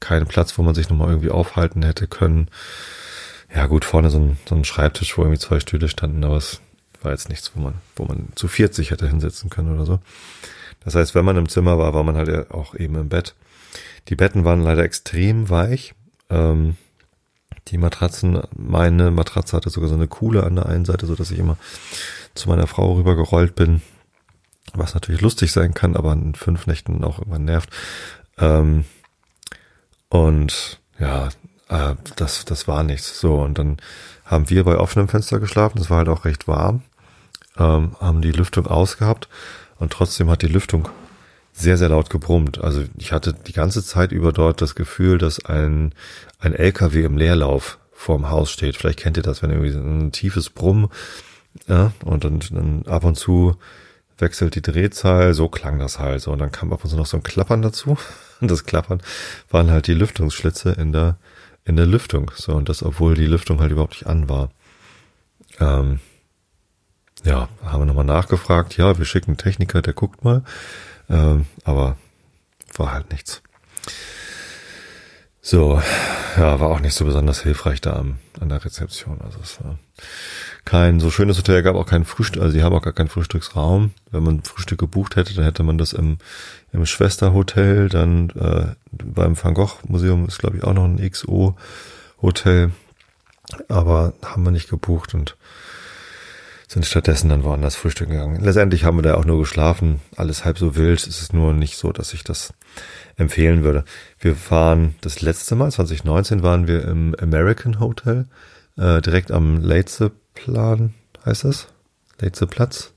[0.00, 2.48] kein Platz, wo man sich nochmal irgendwie aufhalten hätte können.
[3.54, 6.60] Ja, gut, vorne so ein, so ein Schreibtisch, wo irgendwie zwei Stühle standen, aber es
[7.04, 10.00] war jetzt nichts, wo man, wo man zu 40 hätte hinsetzen können oder so.
[10.84, 13.34] Das heißt, wenn man im Zimmer war, war man halt auch eben im Bett.
[14.08, 15.94] Die Betten waren leider extrem weich.
[16.30, 16.76] Ähm,
[17.68, 21.30] die Matratzen, meine Matratze hatte sogar so eine Kuhle an der einen Seite, so dass
[21.30, 21.56] ich immer
[22.34, 23.80] zu meiner Frau rübergerollt bin.
[24.74, 27.70] Was natürlich lustig sein kann, aber in fünf Nächten auch irgendwann nervt.
[28.38, 28.84] Ähm,
[30.08, 31.28] und ja,
[31.68, 33.20] äh, das, das war nichts.
[33.20, 33.78] So, und dann
[34.24, 35.78] haben wir bei offenem Fenster geschlafen.
[35.78, 36.82] Das war halt auch recht warm
[37.56, 39.28] ähm, haben die Lüftung ausgehabt
[39.78, 40.88] und trotzdem hat die Lüftung
[41.52, 42.62] sehr, sehr laut gebrummt.
[42.62, 45.92] Also ich hatte die ganze Zeit über dort das Gefühl, dass ein,
[46.40, 48.76] ein LKW im Leerlauf vorm Haus steht.
[48.76, 50.88] Vielleicht kennt ihr das, wenn irgendwie ein tiefes Brummen
[51.68, 53.56] ja, und dann, dann ab und zu
[54.18, 56.32] wechselt die Drehzahl, so klang das halt so.
[56.32, 57.96] Und dann kam ab und zu noch so ein Klappern dazu.
[58.40, 59.00] Und das Klappern
[59.50, 61.16] waren halt die Lüftungsschlitze in der,
[61.64, 62.30] in der Lüftung.
[62.34, 64.50] So, und das, obwohl die Lüftung halt überhaupt nicht an war.
[65.60, 66.00] Ähm,
[67.24, 68.76] ja, haben wir nochmal nachgefragt.
[68.76, 70.42] Ja, wir schicken einen Techniker, der guckt mal.
[71.08, 71.96] Ähm, aber
[72.76, 73.42] war halt nichts.
[75.40, 75.80] So,
[76.38, 79.20] ja, war auch nicht so besonders hilfreich da an, an der Rezeption.
[79.20, 79.78] Also es war
[80.64, 83.90] kein so schönes Hotel, gab auch kein Frühstück, also die haben auch gar keinen Frühstücksraum.
[84.10, 86.16] Wenn man Frühstück gebucht hätte, dann hätte man das im,
[86.72, 91.56] im Schwesterhotel, dann äh, beim Van Gogh Museum ist glaube ich auch noch ein XO
[92.22, 92.70] Hotel,
[93.68, 95.36] aber haben wir nicht gebucht und
[96.74, 98.42] sind stattdessen dann woanders frühstücken gegangen.
[98.42, 100.98] Letztendlich haben wir da auch nur geschlafen, alles halb so wild.
[100.98, 102.52] Es ist nur nicht so, dass ich das
[103.14, 103.84] empfehlen würde.
[104.18, 108.26] Wir waren das letzte Mal, 2019, waren wir im American Hotel,
[108.76, 111.68] äh, direkt am Leitzeplan, heißt das?
[112.18, 112.92] Leitzeplatz?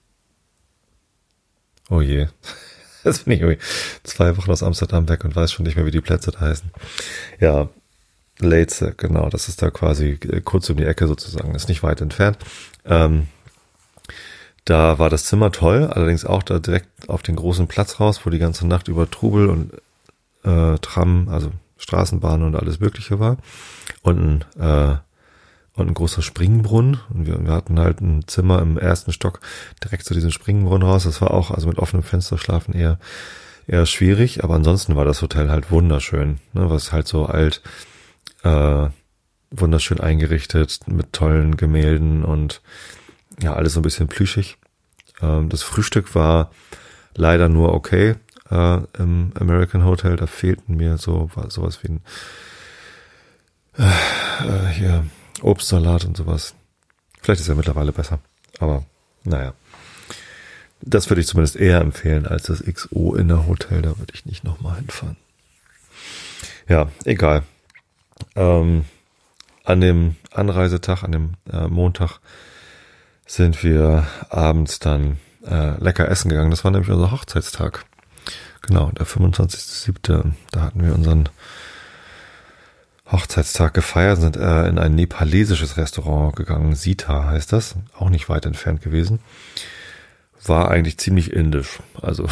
[1.92, 2.26] Oh je.
[3.04, 3.64] Jetzt bin ich irgendwie
[4.02, 6.72] zwei Wochen aus Amsterdam weg und weiß schon nicht mehr, wie die Plätze da heißen.
[7.40, 7.70] Ja,
[8.40, 12.02] Leitze, genau, das ist da quasi äh, kurz um die Ecke sozusagen, ist nicht weit
[12.02, 12.40] entfernt.
[12.84, 13.28] Ähm,
[14.66, 18.30] da war das Zimmer toll, allerdings auch da direkt auf den großen Platz raus, wo
[18.30, 19.74] die ganze Nacht über Trubel und
[20.44, 23.38] äh, Tram, also Straßenbahn und alles Mögliche war.
[24.02, 24.98] Und ein, äh,
[25.74, 27.00] und ein großer Springbrunnen.
[27.14, 29.40] Und wir, wir hatten halt ein Zimmer im ersten Stock
[29.84, 31.04] direkt zu diesem Springbrunnen raus.
[31.04, 33.00] Das war auch, also mit offenem Fenster schlafen eher,
[33.68, 34.44] eher schwierig.
[34.44, 36.40] Aber ansonsten war das Hotel halt wunderschön.
[36.54, 37.62] Ne, was halt so alt,
[38.44, 38.90] äh,
[39.52, 42.62] wunderschön eingerichtet mit tollen Gemälden und
[43.42, 44.58] ja, alles so ein bisschen plüschig.
[45.22, 46.52] Ähm, das Frühstück war
[47.16, 48.16] leider nur okay
[48.50, 50.16] äh, im American Hotel.
[50.16, 52.02] Da fehlten mir so war sowas wie ein
[53.78, 55.06] äh, hier
[55.42, 56.56] Obstsalat und sowas.
[57.22, 58.20] Vielleicht ist er mittlerweile besser,
[58.60, 58.86] aber
[59.24, 59.54] naja.
[60.82, 63.82] Das würde ich zumindest eher empfehlen als das XO in der Hotel.
[63.82, 65.18] Da würde ich nicht nochmal hinfahren.
[66.68, 67.44] Ja, egal.
[68.36, 68.86] Ähm,
[69.64, 72.20] an dem Anreisetag, an dem äh, Montag,
[73.28, 76.52] sind wir abends dann äh, lecker essen gegangen.
[76.52, 77.86] Das war nämlich unser Hochzeitstag.
[78.62, 80.32] Genau, der 25.07.
[80.52, 81.30] Da hatten wir unseren
[83.12, 86.76] Hochzeitstag gefeiert, sind äh, in ein nepalesisches Restaurant gegangen.
[86.76, 89.20] Sita heißt das, auch nicht weit entfernt gewesen.
[90.46, 91.80] War eigentlich ziemlich indisch.
[92.02, 92.28] Also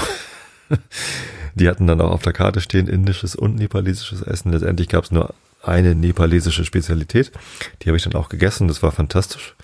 [1.55, 4.51] die hatten dann auch auf der Karte stehen indisches und nepalesisches Essen.
[4.51, 7.31] Letztendlich gab es nur eine nepalesische Spezialität.
[7.81, 8.67] Die habe ich dann auch gegessen.
[8.67, 9.55] Das war fantastisch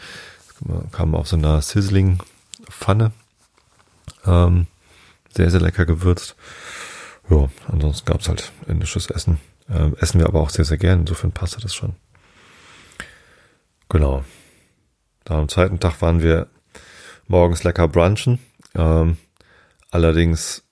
[0.91, 3.11] kam auf so einer Sizzling-Pfanne.
[4.25, 4.67] Ähm,
[5.33, 6.35] sehr, sehr lecker gewürzt.
[7.29, 9.39] Ja, ansonsten gab's halt indisches Essen.
[9.69, 11.01] Ähm, essen wir aber auch sehr, sehr gern.
[11.01, 11.95] Insofern passte das schon.
[13.89, 14.23] Genau.
[15.23, 16.47] Da am zweiten Tag waren wir
[17.27, 18.39] morgens lecker brunchen.
[18.75, 19.17] Ähm,
[19.91, 20.63] allerdings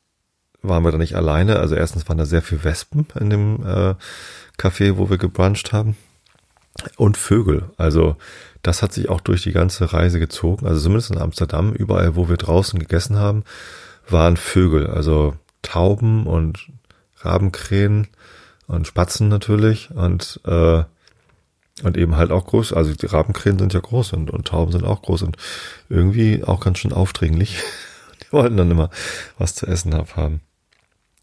[0.61, 1.59] waren wir da nicht alleine.
[1.59, 3.95] Also erstens waren da sehr viele Wespen in dem äh,
[4.57, 5.95] Café, wo wir gebruncht haben.
[6.97, 7.69] Und Vögel.
[7.77, 8.15] Also
[8.61, 10.67] das hat sich auch durch die ganze Reise gezogen.
[10.67, 13.43] Also zumindest in Amsterdam, überall, wo wir draußen gegessen haben,
[14.07, 14.87] waren Vögel.
[14.87, 16.69] Also Tauben und
[17.17, 18.07] Rabenkrähen
[18.67, 20.83] und Spatzen natürlich und äh,
[21.83, 22.73] und eben halt auch groß.
[22.73, 25.37] Also die Rabenkrähen sind ja groß und, und Tauben sind auch groß und
[25.87, 27.57] irgendwie auch ganz schön aufdringlich.
[28.23, 28.89] die wollten dann immer
[29.37, 30.41] was zu essen haben.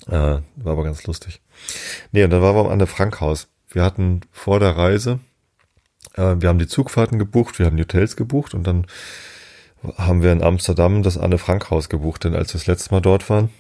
[0.07, 1.41] Äh, war aber ganz lustig.
[2.13, 3.49] Nee, und dann waren wir am Anne Frankhaus.
[3.69, 5.21] Wir hatten vor der Reise,
[6.17, 8.87] äh, wir haben die Zugfahrten gebucht, wir haben die Hotels gebucht und dann
[9.97, 13.29] haben wir in Amsterdam das Anne Frankhaus gebucht, denn als wir das letzte Mal dort
[13.31, 13.51] waren,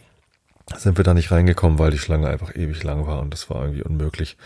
[0.76, 3.62] sind wir da nicht reingekommen, weil die Schlange einfach ewig lang war und das war
[3.62, 4.36] irgendwie unmöglich,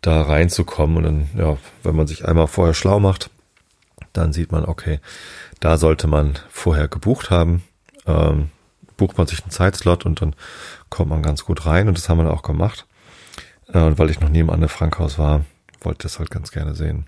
[0.00, 0.96] da reinzukommen.
[0.96, 3.30] Und dann, ja, wenn man sich einmal vorher schlau macht,
[4.12, 5.00] dann sieht man, okay,
[5.60, 7.62] da sollte man vorher gebucht haben.
[8.06, 8.50] Ähm,
[8.96, 10.36] bucht man sich einen Zeitslot und dann
[10.88, 12.86] kommt man ganz gut rein und das haben wir auch gemacht.
[13.72, 15.44] Äh, und weil ich noch nie im Anne Frankhaus war,
[15.80, 17.06] wollte ich das halt ganz gerne sehen.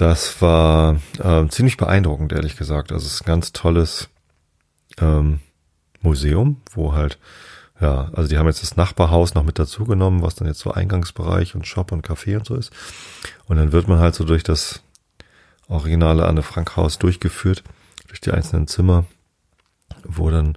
[0.00, 2.90] Das war äh, ziemlich beeindruckend, ehrlich gesagt.
[2.90, 4.08] Also es ist ein ganz tolles
[4.98, 5.40] ähm,
[6.00, 7.18] Museum, wo halt,
[7.82, 10.70] ja, also die haben jetzt das Nachbarhaus noch mit dazu genommen, was dann jetzt so
[10.70, 12.72] Eingangsbereich und Shop und Café und so ist.
[13.44, 14.80] Und dann wird man halt so durch das
[15.68, 17.62] originale Anne Frank Haus durchgeführt,
[18.08, 19.04] durch die einzelnen Zimmer,
[20.04, 20.56] wo dann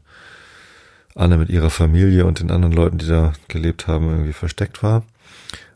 [1.15, 5.03] Anne mit ihrer Familie und den anderen Leuten, die da gelebt haben, irgendwie versteckt war.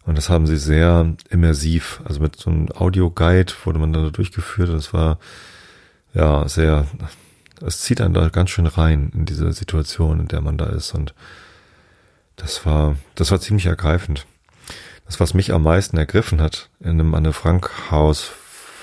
[0.08, 4.70] Und das haben sie sehr immersiv, also mit so einem Audioguide wurde man da durchgeführt.
[4.70, 5.20] Das war
[6.14, 6.88] ja sehr
[7.66, 10.94] es zieht einen da ganz schön rein in diese Situation, in der man da ist.
[10.94, 11.14] Und
[12.36, 14.26] das war, das war ziemlich ergreifend.
[15.06, 18.32] Das, was mich am meisten ergriffen hat in einem Anne Frank Haus,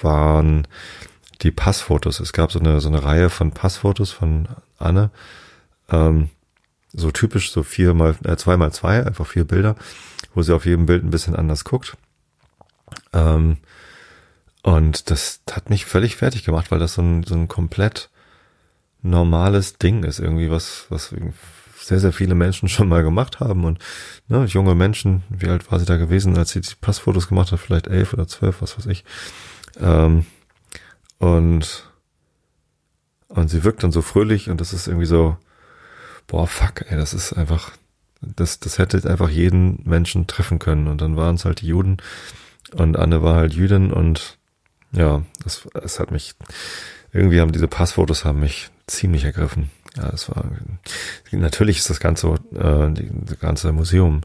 [0.03, 0.67] waren
[1.43, 2.21] die Passfotos.
[2.21, 5.11] Es gab so eine, so eine Reihe von Passfotos von Anne.
[5.91, 6.31] Ähm,
[6.93, 9.77] so typisch, so vier mal, äh, zwei mal zwei, einfach vier Bilder,
[10.35, 11.97] wo sie auf jedem Bild ein bisschen anders guckt.
[13.13, 13.59] Ähm,
[14.63, 18.11] und das hat mich völlig fertig gemacht, weil das so ein, so ein komplett
[19.03, 21.15] normales Ding ist, irgendwie was, was
[21.77, 23.79] sehr, sehr viele Menschen schon mal gemacht haben und
[24.29, 27.61] ne, junge Menschen, wie alt war sie da gewesen, als sie die Passfotos gemacht hat,
[27.61, 29.05] vielleicht elf oder zwölf, was weiß ich.
[29.81, 30.25] Ähm,
[31.19, 31.91] und
[33.29, 35.37] und sie wirkt dann so fröhlich und das ist irgendwie so,
[36.29, 37.73] boah, fuck, ey, das ist einfach,
[38.37, 40.89] das, das hätte einfach jeden Menschen treffen können.
[40.89, 41.99] Und dann waren es halt die Juden
[42.75, 44.39] und Anne war halt Jüdin und
[44.93, 46.35] ja, das, das hat mich,
[47.13, 49.71] irgendwie haben diese Passfotos haben mich ziemlich ergriffen.
[49.97, 50.51] Ja, es war
[51.31, 54.23] natürlich ist das ganze äh, das ganze Museum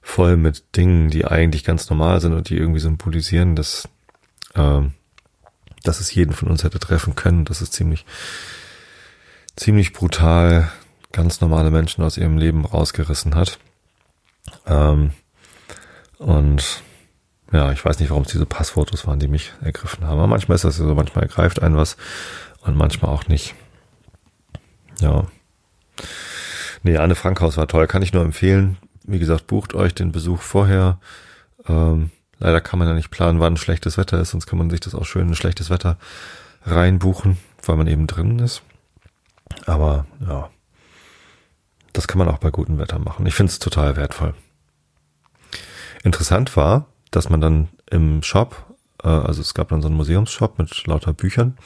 [0.00, 3.88] voll mit Dingen, die eigentlich ganz normal sind und die irgendwie symbolisieren, dass
[4.54, 4.80] äh,
[5.82, 7.44] dass es jeden von uns hätte treffen können.
[7.44, 8.06] Das ist ziemlich
[9.56, 10.72] ziemlich brutal
[11.12, 13.58] ganz normale Menschen aus ihrem Leben rausgerissen hat.
[14.66, 15.12] Ähm,
[16.18, 16.82] und
[17.52, 20.18] ja, ich weiß nicht, warum es diese Passfotos waren, die mich ergriffen haben.
[20.18, 21.96] Aber manchmal ist das so, manchmal ergreift einen was
[22.62, 23.54] und manchmal auch nicht.
[25.00, 25.26] Ja.
[26.82, 28.78] Nee, Anne Frankhaus war toll, kann ich nur empfehlen.
[29.04, 30.98] Wie gesagt, bucht euch den Besuch vorher.
[31.68, 34.80] Ähm, leider kann man ja nicht planen, wann schlechtes Wetter ist, sonst kann man sich
[34.80, 35.98] das auch schön in schlechtes Wetter
[36.64, 38.62] reinbuchen, weil man eben drinnen ist.
[39.66, 40.50] Aber ja,
[41.92, 43.26] das kann man auch bei gutem Wetter machen.
[43.26, 44.34] Ich finde es total wertvoll.
[46.02, 50.58] Interessant war, dass man dann im Shop, äh, also es gab dann so einen Museumsshop
[50.58, 51.56] mit lauter Büchern,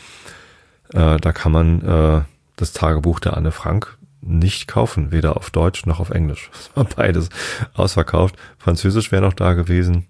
[0.93, 2.23] äh, da kann man äh,
[2.57, 6.51] das Tagebuch der Anne Frank nicht kaufen, weder auf Deutsch noch auf Englisch.
[6.61, 7.29] Es war beides
[7.75, 8.37] ausverkauft.
[8.59, 10.07] Französisch wäre noch da gewesen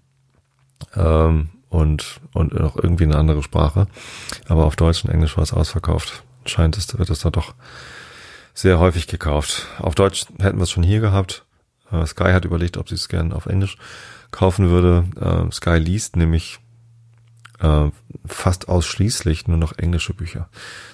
[0.95, 3.87] ähm, und und noch irgendwie eine andere Sprache,
[4.47, 6.23] aber auf Deutsch und Englisch war es ausverkauft.
[6.45, 7.53] Scheint es wird es da doch
[8.57, 9.67] sehr häufig gekauft.
[9.77, 11.45] Auf Deutsch hätten wir es schon hier gehabt.
[11.91, 13.77] Äh, Sky hat überlegt, ob sie es gerne auf Englisch
[14.31, 15.05] kaufen würde.
[15.19, 16.57] Äh, Sky liest nämlich
[17.59, 17.89] äh,
[18.25, 20.49] fast ausschließlich nur noch englische Bücher.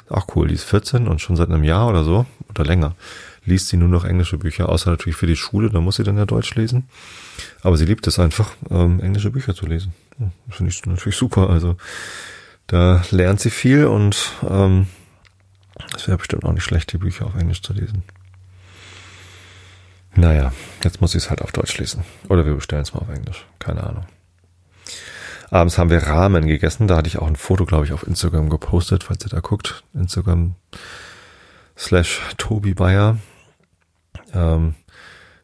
[0.09, 2.95] Auch cool, die ist 14 und schon seit einem Jahr oder so oder länger
[3.45, 6.17] liest sie nur noch englische Bücher, außer natürlich für die Schule, da muss sie dann
[6.17, 6.87] ja Deutsch lesen.
[7.61, 9.93] Aber sie liebt es einfach, ähm, englische Bücher zu lesen.
[10.19, 11.49] Ja, Finde ich natürlich super.
[11.49, 11.75] Also
[12.67, 14.87] da lernt sie viel und ähm,
[15.95, 18.03] es wäre bestimmt auch nicht schlecht, die Bücher auf Englisch zu lesen.
[20.15, 22.03] Naja, jetzt muss ich es halt auf Deutsch lesen.
[22.29, 23.45] Oder wir bestellen es mal auf Englisch.
[23.59, 24.05] Keine Ahnung.
[25.49, 26.87] Abends haben wir Ramen gegessen.
[26.87, 29.83] Da hatte ich auch ein Foto, glaube ich, auf Instagram gepostet, falls ihr da guckt.
[29.93, 30.55] Instagram
[31.77, 33.17] slash Tobi Bayer.
[34.33, 34.75] Ähm,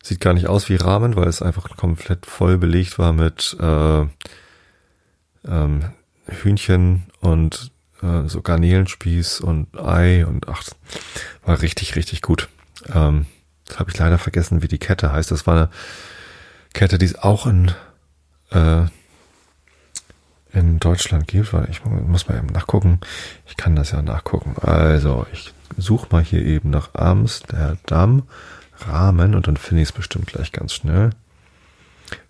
[0.03, 4.05] sieht gar nicht aus wie Ramen, weil es einfach komplett voll belegt war mit äh,
[5.47, 5.85] ähm,
[6.27, 10.63] Hühnchen und äh, so Garnelenspieß und Ei und ach,
[11.45, 12.49] war richtig, richtig gut.
[12.93, 13.25] Ähm,
[13.65, 15.31] das habe ich leider vergessen, wie die Kette heißt.
[15.31, 15.69] Das war eine
[16.73, 17.71] Kette, die es auch in,
[18.51, 18.83] äh,
[20.53, 21.53] in Deutschland gibt.
[21.69, 22.99] Ich muss mal eben nachgucken.
[23.47, 24.55] Ich kann das ja nachgucken.
[24.61, 28.23] Also, ich suche mal hier eben nach Amsterdam
[28.79, 31.11] Rahmen und dann finde ich es bestimmt gleich ganz schnell.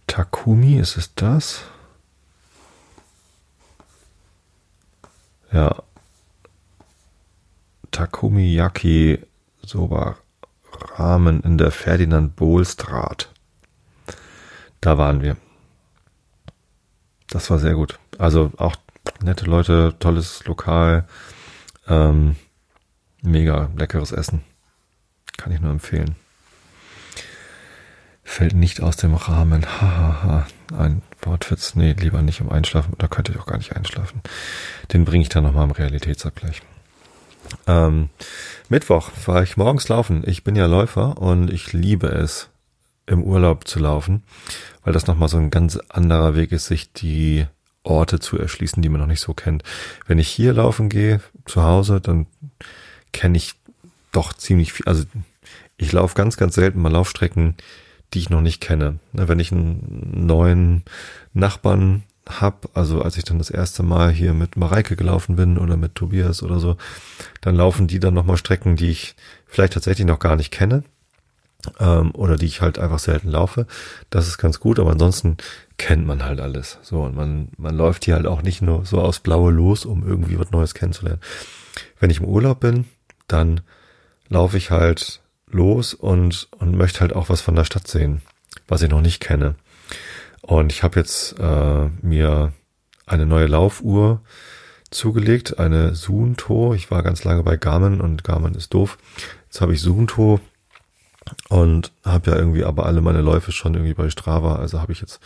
[0.08, 1.64] Takumi, ist es das?
[5.52, 5.84] Ja.
[7.92, 9.20] Takumi Yaki
[9.62, 10.18] Soba
[10.96, 13.30] Rahmen in der Ferdinand Bohlstraat.
[14.82, 15.38] Da waren wir.
[17.30, 18.00] Das war sehr gut.
[18.18, 18.76] Also auch
[19.22, 21.08] nette Leute, tolles Lokal,
[21.88, 22.36] ähm,
[23.22, 24.44] mega leckeres Essen.
[25.38, 26.16] Kann ich nur empfehlen.
[28.30, 29.66] Fällt nicht aus dem Rahmen.
[29.66, 30.24] Hahaha.
[30.24, 30.78] Ha, ha.
[30.78, 31.74] Ein Wortwitz.
[31.74, 32.94] Nee, lieber nicht im Einschlafen.
[33.00, 34.22] Da könnte ich auch gar nicht einschlafen.
[34.94, 36.62] Den bringe ich dann nochmal im Realitätsabgleich.
[37.66, 38.10] Ähm,
[38.70, 40.24] Mittwoch war ich morgens laufen.
[40.28, 42.50] Ich bin ja Läufer und ich liebe es,
[43.08, 44.22] im Urlaub zu laufen,
[44.84, 47.48] weil das nochmal so ein ganz anderer Weg ist, sich die
[47.82, 49.64] Orte zu erschließen, die man noch nicht so kennt.
[50.06, 52.28] Wenn ich hier laufen gehe, zu Hause, dann
[53.12, 53.56] kenne ich
[54.12, 54.86] doch ziemlich viel.
[54.86, 55.06] Also
[55.78, 57.56] ich laufe ganz, ganz selten mal Laufstrecken,
[58.14, 59.00] die ich noch nicht kenne.
[59.14, 60.84] Wenn ich einen neuen
[61.34, 65.78] Nachbarn hab, also als ich dann das erste Mal hier mit Mareike gelaufen bin oder
[65.78, 66.78] mit Tobias oder so,
[67.42, 69.16] dann laufen die dann nochmal Strecken, die ich
[69.48, 70.84] vielleicht tatsächlich noch gar nicht kenne
[71.80, 73.66] ähm, oder die ich halt einfach selten laufe.
[74.10, 75.38] Das ist ganz gut, aber ansonsten
[75.78, 76.78] kennt man halt alles.
[76.82, 80.08] So und man man läuft hier halt auch nicht nur so aus Blaue los, um
[80.08, 81.22] irgendwie was Neues kennenzulernen.
[82.00, 82.86] Wenn ich im Urlaub bin,
[83.28, 83.62] dann
[84.30, 88.22] laufe ich halt los und und möchte halt auch was von der Stadt sehen,
[88.68, 89.56] was ich noch nicht kenne.
[90.42, 92.54] Und ich habe jetzt äh, mir
[93.06, 94.22] eine neue Laufuhr
[94.90, 96.74] zugelegt, eine Suunto.
[96.74, 98.98] Ich war ganz lange bei Garmin und Garmin ist doof.
[99.46, 100.40] Jetzt habe ich Suunto
[101.50, 104.56] und habe ja irgendwie aber alle meine Läufe schon irgendwie bei Strava.
[104.56, 105.20] Also habe ich jetzt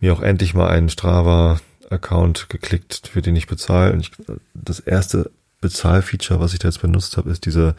[0.00, 3.92] mir auch endlich mal einen Strava-Account geklickt, für den ich bezahle.
[3.92, 4.12] Und ich,
[4.54, 7.74] das erste Bezahlfeature, was ich da jetzt benutzt habe, ist diese,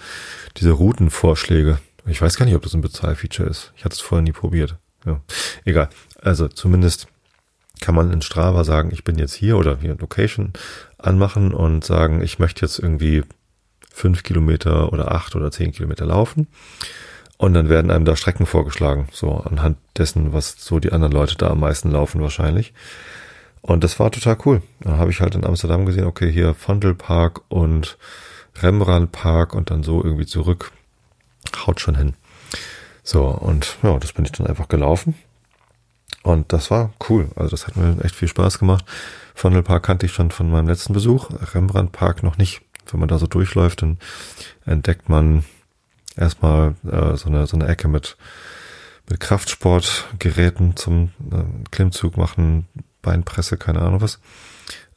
[0.58, 1.80] diese Routenvorschläge.
[2.06, 3.74] Ich weiß gar nicht, ob das ein Bezahlfeature ist.
[3.76, 4.78] Ich hatte es vorher nie probiert.
[5.06, 5.22] Ja,
[5.66, 5.90] egal.
[6.22, 7.08] Also zumindest
[7.80, 10.54] kann man in Strava sagen, ich bin jetzt hier oder hier Location
[10.98, 13.24] anmachen und sagen, ich möchte jetzt irgendwie
[13.92, 16.48] fünf Kilometer oder acht oder zehn Kilometer laufen.
[17.38, 21.36] Und dann werden einem da Strecken vorgeschlagen, so anhand dessen, was so die anderen Leute
[21.36, 22.74] da am meisten laufen wahrscheinlich.
[23.62, 24.62] Und das war total cool.
[24.82, 27.98] Dann habe ich halt in Amsterdam gesehen, okay, hier Vondelpark und
[28.62, 30.72] Rembrandt Park und dann so irgendwie zurück.
[31.66, 32.14] Haut schon hin.
[33.04, 35.16] So, und ja, das bin ich dann einfach gelaufen.
[36.24, 37.30] Und das war cool.
[37.36, 38.86] Also das hat mir echt viel Spaß gemacht.
[39.36, 41.30] Vondelpark kannte ich schon von meinem letzten Besuch.
[41.54, 42.62] Rembrandt Park noch nicht.
[42.92, 43.98] Wenn man da so durchläuft, dann
[44.66, 45.46] entdeckt man
[46.16, 48.18] erstmal äh, so, eine, so eine Ecke mit,
[49.10, 52.68] mit Kraftsportgeräten zum äh, Klimmzug machen,
[53.02, 54.20] Beinpresse, keine Ahnung was.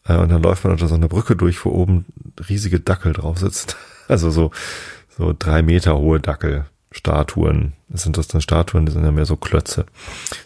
[0.04, 2.06] Äh, und dann läuft man unter so einer Brücke durch, wo oben
[2.48, 3.76] riesige Dackel drauf sitzt.
[4.08, 4.50] Also so,
[5.08, 7.74] so drei Meter hohe Dackelstatuen.
[7.90, 8.84] Sind das dann Statuen?
[8.84, 9.86] Die sind ja mehr so Klötze.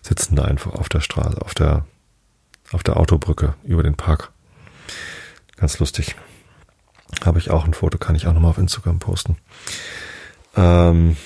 [0.02, 1.86] Sitzen da einfach auf der Straße, auf der,
[2.72, 4.32] auf der Autobrücke über den Park.
[5.56, 6.14] Ganz lustig.
[7.24, 9.38] Habe ich auch ein Foto, kann ich auch nochmal auf Instagram posten.
[10.56, 11.16] Ähm,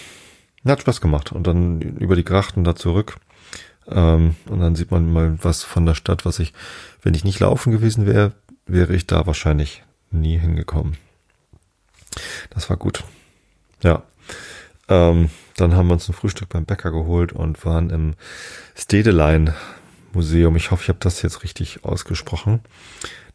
[0.65, 1.33] hat Spaß gemacht.
[1.33, 3.17] Und dann über die Grachten da zurück.
[3.91, 6.53] Ähm, und dann sieht man mal was von der Stadt, was ich,
[7.03, 8.33] wenn ich nicht laufen gewesen wäre,
[8.67, 10.97] wäre ich da wahrscheinlich nie hingekommen.
[12.51, 13.05] Das war gut.
[13.83, 14.03] Ja.
[14.89, 18.15] Ähm, dann haben wir uns ein Frühstück beim Bäcker geholt und waren im
[18.75, 19.55] Stedelein
[20.13, 20.57] Museum.
[20.57, 22.61] Ich hoffe, ich habe das jetzt richtig ausgesprochen.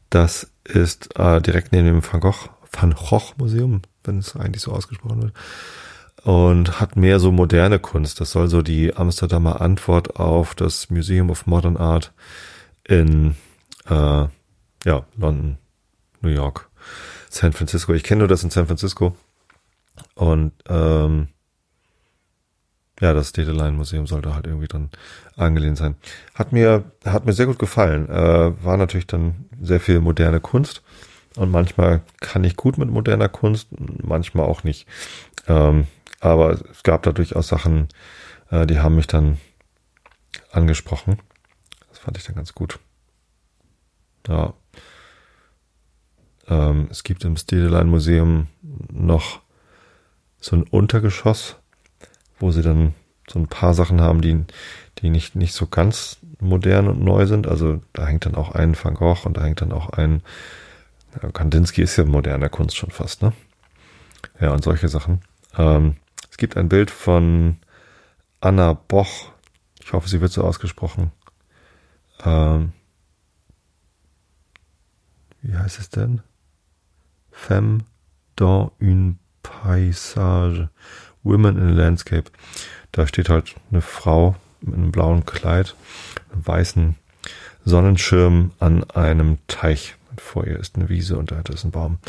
[0.09, 4.71] Das ist äh, direkt neben dem Van Gogh, Van Gogh Museum, wenn es eigentlich so
[4.71, 5.33] ausgesprochen wird
[6.23, 8.21] und hat mehr so moderne Kunst.
[8.21, 12.13] Das soll so die Amsterdamer Antwort auf das Museum of Modern Art
[12.87, 13.35] in
[13.89, 14.27] äh,
[14.85, 15.57] ja, London,
[16.21, 16.69] New York,
[17.29, 17.93] San Francisco.
[17.93, 19.15] Ich kenne nur das in San Francisco.
[20.15, 21.27] Und ähm,
[23.01, 24.89] ja, das Dateline Museum sollte halt irgendwie dann
[25.35, 25.95] angelehnt sein.
[26.35, 28.07] Hat mir, hat mir sehr gut gefallen.
[28.07, 30.83] Äh, war natürlich dann sehr viel moderne Kunst.
[31.35, 33.67] Und manchmal kann ich gut mit moderner Kunst,
[34.01, 34.87] manchmal auch nicht.
[35.47, 35.87] Ähm,
[36.23, 37.89] aber es gab da durchaus Sachen,
[38.49, 39.39] äh, die haben mich dann
[40.51, 41.19] angesprochen.
[41.89, 42.79] Das fand ich dann ganz gut.
[44.27, 44.53] Ja.
[46.47, 49.41] Ähm, es gibt im Stedelein Museum noch
[50.39, 51.57] so ein Untergeschoss,
[52.39, 52.93] wo sie dann
[53.29, 54.43] so ein paar Sachen haben, die,
[54.99, 57.47] die nicht, nicht so ganz modern und neu sind.
[57.47, 60.21] Also da hängt dann auch ein Van Gogh und da hängt dann auch ein
[61.33, 63.33] Kandinsky ist ja moderne Kunst schon fast, ne?
[64.39, 65.21] Ja, und solche Sachen.
[65.57, 65.97] Ähm,
[66.33, 67.57] es gibt ein Bild von
[68.41, 69.31] Anna Boch.
[69.83, 71.11] Ich hoffe, sie wird so ausgesprochen.
[72.25, 72.73] Ähm,
[75.43, 76.23] wie heißt es denn?
[77.29, 77.81] Femme
[78.35, 80.69] dans une paysage.
[81.21, 82.31] Women in a Landscape.
[82.93, 85.75] Da steht halt eine Frau mit einem blauen Kleid,
[86.31, 86.95] einem weißen
[87.63, 89.97] Sonnenschirm an einem Teich.
[90.17, 91.99] Vor ihr ist eine Wiese und da ist ein Baum.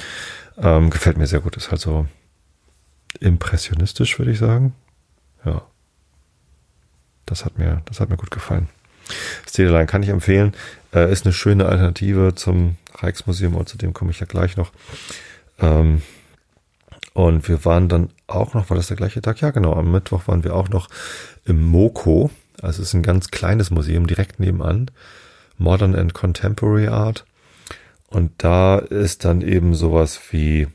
[0.56, 1.58] Ähm, gefällt mir sehr gut.
[1.58, 2.06] Ist halt so
[3.20, 4.74] impressionistisch, würde ich sagen.
[5.44, 5.62] Ja.
[7.26, 8.68] Das hat mir, das hat mir gut gefallen.
[9.48, 10.52] Stedelein kann ich empfehlen.
[10.92, 14.72] Äh, ist eine schöne Alternative zum Rijksmuseum und zu dem komme ich ja gleich noch.
[15.58, 16.02] Ähm,
[17.12, 19.40] und wir waren dann auch noch, war das der gleiche Tag?
[19.40, 19.74] Ja, genau.
[19.74, 20.88] Am Mittwoch waren wir auch noch
[21.44, 22.30] im Moko.
[22.60, 24.90] Also es ist ein ganz kleines Museum direkt nebenan.
[25.56, 27.24] Modern and Contemporary Art.
[28.08, 30.68] Und da ist dann eben sowas wie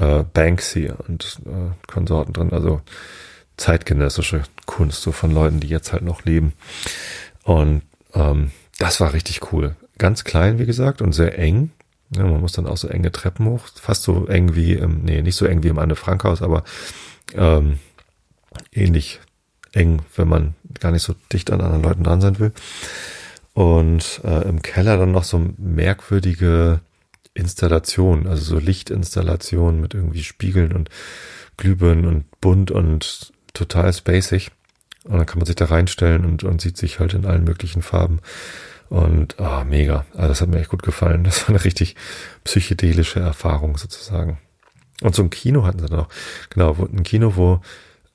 [0.00, 2.52] äh, Banksy und äh, Konsorten drin.
[2.52, 2.80] Also
[3.56, 6.54] zeitgenössische Kunst, so von Leuten, die jetzt halt noch leben.
[7.44, 7.82] Und
[8.14, 9.76] ähm, das war richtig cool.
[9.98, 11.70] Ganz klein, wie gesagt, und sehr eng.
[12.16, 15.22] Ja, man muss dann auch so enge Treppen hoch, fast so eng wie im, nee,
[15.22, 16.64] nicht so eng wie im Anne Frank Haus, aber
[17.34, 17.78] ähm,
[18.72, 19.20] ähnlich
[19.72, 22.52] eng, wenn man gar nicht so dicht an anderen Leuten dran sein will.
[23.52, 26.80] Und äh, im Keller dann noch so merkwürdige
[27.34, 30.90] Installationen, also so Lichtinstallationen mit irgendwie Spiegeln und
[31.56, 34.50] Glühbirnen und bunt und total spacig.
[35.04, 37.82] Und dann kann man sich da reinstellen und, und sieht sich halt in allen möglichen
[37.82, 38.20] Farben.
[38.90, 40.04] Und ah, mega.
[40.14, 41.24] Also das hat mir echt gut gefallen.
[41.24, 41.96] Das war eine richtig
[42.44, 44.38] psychedelische Erfahrung sozusagen.
[45.00, 46.08] Und so ein Kino hatten sie dann auch.
[46.50, 47.60] Genau, ein Kino, wo,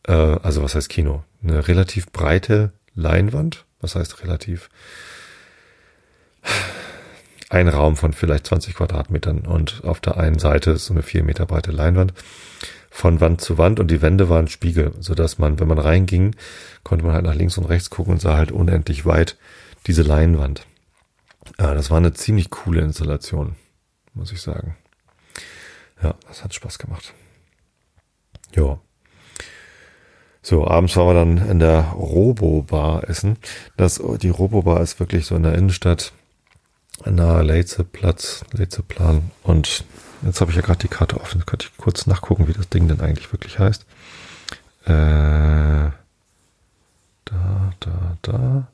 [0.03, 1.23] äh, also was heißt Kino?
[1.41, 3.65] Eine relativ breite Leinwand.
[3.79, 4.69] Was heißt relativ?
[7.49, 11.45] Ein Raum von vielleicht 20 Quadratmetern und auf der einen Seite so eine vier Meter
[11.45, 12.13] breite Leinwand
[12.89, 16.33] von Wand zu Wand und die Wände waren Spiegel, so dass man, wenn man reinging,
[16.83, 19.37] konnte man halt nach links und rechts gucken und sah halt unendlich weit
[19.85, 20.65] diese Leinwand.
[21.59, 23.55] Ja, das war eine ziemlich coole Installation,
[24.13, 24.77] muss ich sagen.
[26.01, 27.13] Ja, das hat Spaß gemacht.
[28.55, 28.79] Ja.
[30.41, 33.37] So, abends waren wir dann in der Robo-Bar essen.
[33.77, 36.13] Das, die Robo-Bar ist wirklich so in der Innenstadt,
[37.03, 39.31] nahe Leitzeplatz, Leitzeplan.
[39.43, 39.83] Und
[40.23, 41.39] jetzt habe ich ja gerade die Karte offen.
[41.39, 43.85] Jetzt könnte ich kurz nachgucken, wie das Ding denn eigentlich wirklich heißt.
[44.85, 45.91] Äh,
[47.25, 48.67] da, da, da.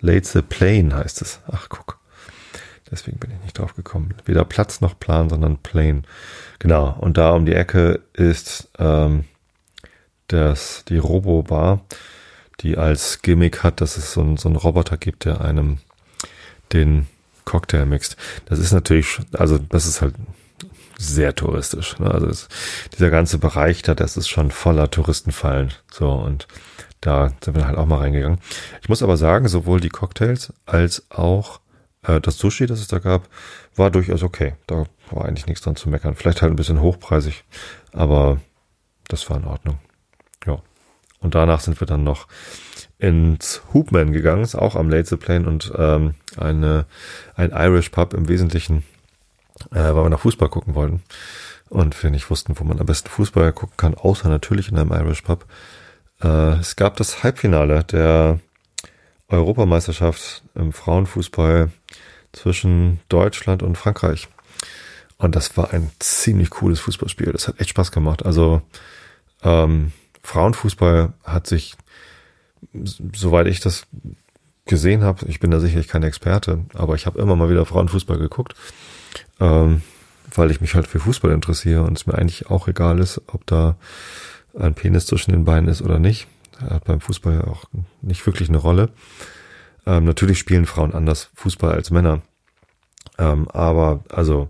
[0.00, 1.40] Late Plane heißt es.
[1.50, 1.98] Ach, guck.
[2.90, 4.14] Deswegen bin ich nicht drauf gekommen.
[4.26, 6.02] Weder Platz noch Plan, sondern Plane.
[6.58, 6.94] Genau.
[7.00, 9.24] Und da um die Ecke ist ähm,
[10.26, 11.84] das, die Robo-Bar,
[12.62, 15.78] die als Gimmick hat, dass es so, ein, so einen Roboter gibt, der einem
[16.72, 17.06] den
[17.44, 18.16] Cocktail mixt.
[18.46, 20.14] Das ist natürlich, also das ist halt
[20.98, 21.98] sehr touristisch.
[21.98, 22.10] Ne?
[22.10, 22.48] Also es,
[22.96, 25.72] dieser ganze Bereich da, das ist schon voller Touristenfallen.
[25.90, 26.46] So und
[27.00, 28.38] da sind wir halt auch mal reingegangen.
[28.80, 31.60] Ich muss aber sagen, sowohl die Cocktails als auch
[32.02, 33.28] äh, das Sushi, das es da gab,
[33.74, 34.54] war durchaus okay.
[34.66, 36.14] Da war eigentlich nichts dran zu meckern.
[36.14, 37.44] Vielleicht halt ein bisschen hochpreisig,
[37.92, 38.40] aber
[39.08, 39.78] das war in Ordnung.
[41.22, 42.26] Und danach sind wir dann noch
[42.98, 46.86] ins Hoopman gegangen, ist auch am Late Plane und ähm, eine,
[47.34, 48.84] ein Irish Pub im Wesentlichen,
[49.70, 51.02] äh, weil wir nach Fußball gucken wollten
[51.68, 54.92] und wir nicht wussten, wo man am besten Fußball gucken kann, außer natürlich in einem
[54.92, 55.46] Irish Pub.
[56.22, 58.40] Äh, es gab das Halbfinale der
[59.28, 61.70] Europameisterschaft im Frauenfußball
[62.32, 64.28] zwischen Deutschland und Frankreich.
[65.18, 67.32] Und das war ein ziemlich cooles Fußballspiel.
[67.32, 68.24] Das hat echt Spaß gemacht.
[68.24, 68.62] Also
[69.42, 69.92] ähm,
[70.22, 71.76] Frauenfußball hat sich,
[72.72, 73.86] soweit ich das
[74.66, 78.18] gesehen habe, ich bin da sicherlich kein Experte, aber ich habe immer mal wieder Frauenfußball
[78.18, 78.54] geguckt,
[79.40, 79.82] ähm,
[80.34, 83.46] weil ich mich halt für Fußball interessiere und es mir eigentlich auch egal ist, ob
[83.46, 83.76] da
[84.58, 86.28] ein Penis zwischen den Beinen ist oder nicht.
[86.58, 87.64] Hat beim Fußball auch
[88.02, 88.90] nicht wirklich eine Rolle.
[89.84, 92.22] Ähm, natürlich spielen Frauen anders Fußball als Männer.
[93.18, 94.48] Ähm, aber also,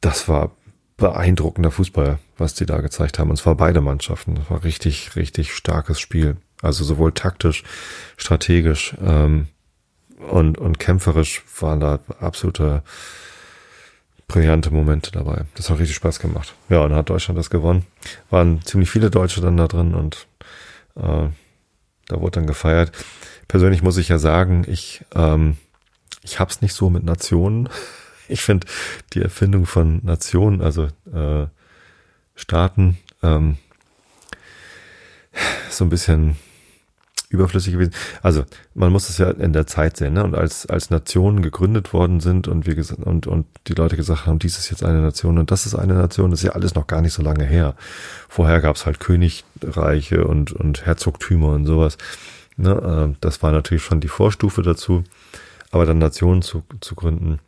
[0.00, 0.50] das war
[0.96, 3.30] beeindruckender Fußball, was die da gezeigt haben.
[3.30, 4.36] Und zwar beide Mannschaften.
[4.36, 6.36] Das war richtig, richtig starkes Spiel.
[6.62, 7.62] Also sowohl taktisch,
[8.16, 9.48] strategisch ähm,
[10.30, 12.82] und, und kämpferisch waren da absolute
[14.28, 15.44] brillante Momente dabei.
[15.56, 16.54] Das hat richtig Spaß gemacht.
[16.68, 17.84] Ja, und hat Deutschland das gewonnen.
[18.30, 20.26] Waren ziemlich viele Deutsche dann da drin und
[20.96, 21.28] äh,
[22.08, 22.92] da wurde dann gefeiert.
[23.48, 25.58] Persönlich muss ich ja sagen, ich ähm,
[26.24, 27.68] ich hab's nicht so mit Nationen.
[28.28, 28.66] Ich finde
[29.12, 31.46] die Erfindung von Nationen, also äh,
[32.34, 33.56] Staaten, ähm,
[35.70, 36.36] so ein bisschen
[37.28, 37.92] überflüssig gewesen.
[38.22, 38.44] Also
[38.74, 40.24] man muss es ja in der Zeit sehen, ne?
[40.24, 44.38] Und als als Nationen gegründet worden sind und wir und und die Leute gesagt haben,
[44.38, 46.86] dies ist jetzt eine Nation und das ist eine Nation, das ist ja alles noch
[46.86, 47.74] gar nicht so lange her.
[48.28, 51.98] Vorher gab es halt Königreiche und und Herzogtümer und sowas.
[52.56, 53.10] Ne?
[53.12, 55.04] Äh, das war natürlich schon die Vorstufe dazu.
[55.70, 57.40] Aber dann Nationen zu, zu gründen,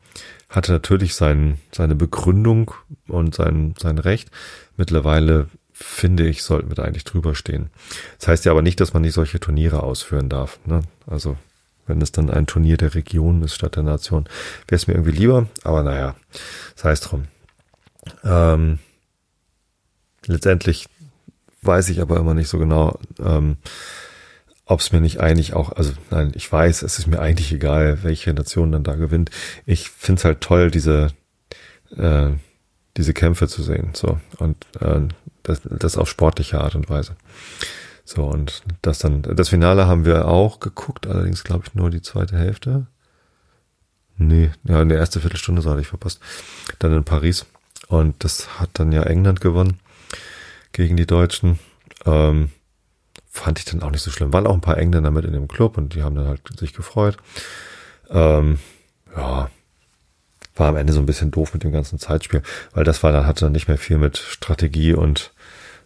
[0.49, 2.73] hatte natürlich sein, seine Begründung
[3.09, 4.31] und sein, sein Recht.
[4.77, 7.71] Mittlerweile finde ich, sollten wir da eigentlich drüber stehen.
[8.19, 10.59] Das heißt ja aber nicht, dass man nicht solche Turniere ausführen darf.
[10.65, 10.81] Ne?
[11.07, 11.37] Also
[11.87, 14.25] wenn es dann ein Turnier der Region ist statt der Nation,
[14.69, 15.47] wäre es mir irgendwie lieber.
[15.65, 16.17] Aber naja,
[16.75, 17.25] sei es drum.
[18.25, 18.79] Ähm,
[20.27, 20.87] letztendlich
[21.63, 23.57] weiß ich aber immer nicht so genau, ähm,
[24.67, 28.03] ob es mir nicht eigentlich auch, also nein, ich weiß, es ist mir eigentlich egal,
[28.03, 29.31] welche Nation dann da gewinnt.
[29.65, 31.13] Ich find's halt toll, diese
[31.97, 32.31] äh,
[32.97, 33.91] diese Kämpfe zu sehen.
[33.95, 34.19] So.
[34.39, 35.01] Und äh,
[35.43, 37.17] das, das auf sportliche Art und Weise.
[38.05, 42.03] So, und das dann, das Finale haben wir auch geguckt, allerdings glaube ich nur die
[42.03, 42.87] zweite Hälfte.
[44.17, 46.21] Nee, ja, in der erste Viertelstunde so hatte ich verpasst.
[46.79, 47.47] Dann in Paris.
[47.89, 49.81] Und das hat dann ja England gewonnen
[50.73, 51.59] gegen die Deutschen.
[52.05, 52.51] Ähm,
[53.37, 54.33] fand ich dann auch nicht so schlimm.
[54.33, 56.73] Waren auch ein paar Engländer mit in dem Club und die haben dann halt sich
[56.73, 57.17] gefreut.
[58.11, 58.59] Ähm,
[59.17, 59.51] ja,
[60.57, 63.27] war am Ende so ein bisschen doof mit dem ganzen Zeitspiel, weil das war dann
[63.27, 65.33] hatte dann nicht mehr viel mit Strategie und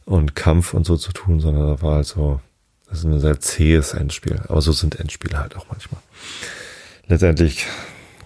[0.05, 2.41] und Kampf und so zu tun, sondern da war halt so,
[2.89, 4.41] das ist ein sehr zähes Endspiel.
[4.49, 6.01] Aber so sind Endspiele halt auch manchmal.
[7.07, 7.67] Letztendlich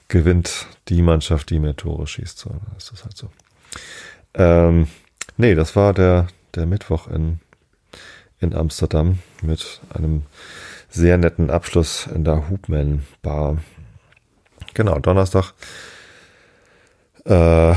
[0.08, 2.38] gewinnt die Mannschaft, die mehr Tore schießt.
[2.38, 3.30] So ist das halt so.
[4.34, 4.88] Ähm,
[5.36, 7.40] nee, das war der, der Mittwoch in,
[8.40, 10.22] in Amsterdam mit einem
[10.88, 13.58] sehr netten Abschluss in der Hoopman Bar.
[14.74, 15.52] Genau, Donnerstag
[17.24, 17.74] äh,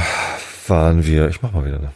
[0.68, 1.94] waren wir, ich mach mal wieder eine.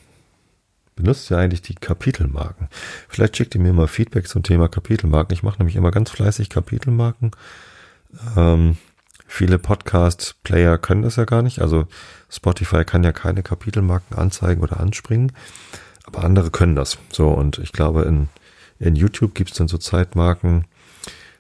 [0.96, 2.68] Benutzt ja eigentlich die Kapitelmarken.
[3.08, 5.34] Vielleicht schickt ihr mir mal Feedback zum Thema Kapitelmarken.
[5.34, 7.32] Ich mache nämlich immer ganz fleißig Kapitelmarken.
[8.36, 8.78] Ähm,
[9.26, 11.60] viele Podcast-Player können das ja gar nicht.
[11.60, 11.88] Also
[12.30, 15.32] Spotify kann ja keine Kapitelmarken anzeigen oder anspringen.
[16.04, 16.98] Aber andere können das.
[17.12, 18.30] So, und ich glaube, in,
[18.82, 20.66] in YouTube gibt's dann so Zeitmarken.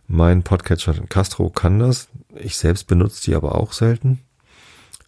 [0.07, 2.07] Mein Podcatcher Castro kann das.
[2.35, 4.19] Ich selbst benutze die aber auch selten.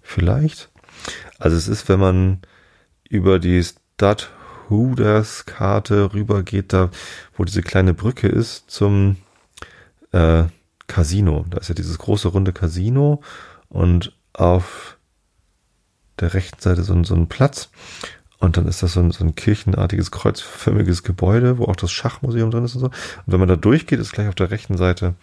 [0.00, 0.70] Vielleicht.
[1.38, 2.40] Also es ist, wenn man
[3.08, 4.30] über die Stadt
[4.68, 6.90] Hooders Karte rübergeht, da
[7.36, 9.16] wo diese kleine Brücke ist zum
[10.12, 10.44] äh,
[10.86, 11.44] Casino.
[11.50, 13.22] Da ist ja dieses große runde Casino
[13.68, 14.96] und auf
[16.20, 17.70] der rechten Seite so, so ein Platz
[18.40, 22.50] und dann ist das so ein, so ein kirchenartiges, kreuzförmiges Gebäude, wo auch das Schachmuseum
[22.50, 22.86] drin ist und so.
[22.86, 22.92] Und
[23.26, 25.14] wenn man da durchgeht, ist gleich auf der rechten Seite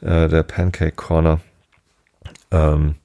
[0.00, 1.40] äh, der Pancake Corner.
[2.50, 2.96] Ähm,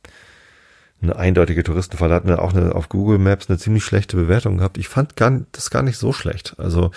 [1.03, 4.77] eine eindeutige Touristenfalle hat auch eine, auf Google Maps eine ziemlich schlechte Bewertung gehabt.
[4.77, 6.55] Ich fand gar, das gar nicht so schlecht.
[6.57, 6.91] Also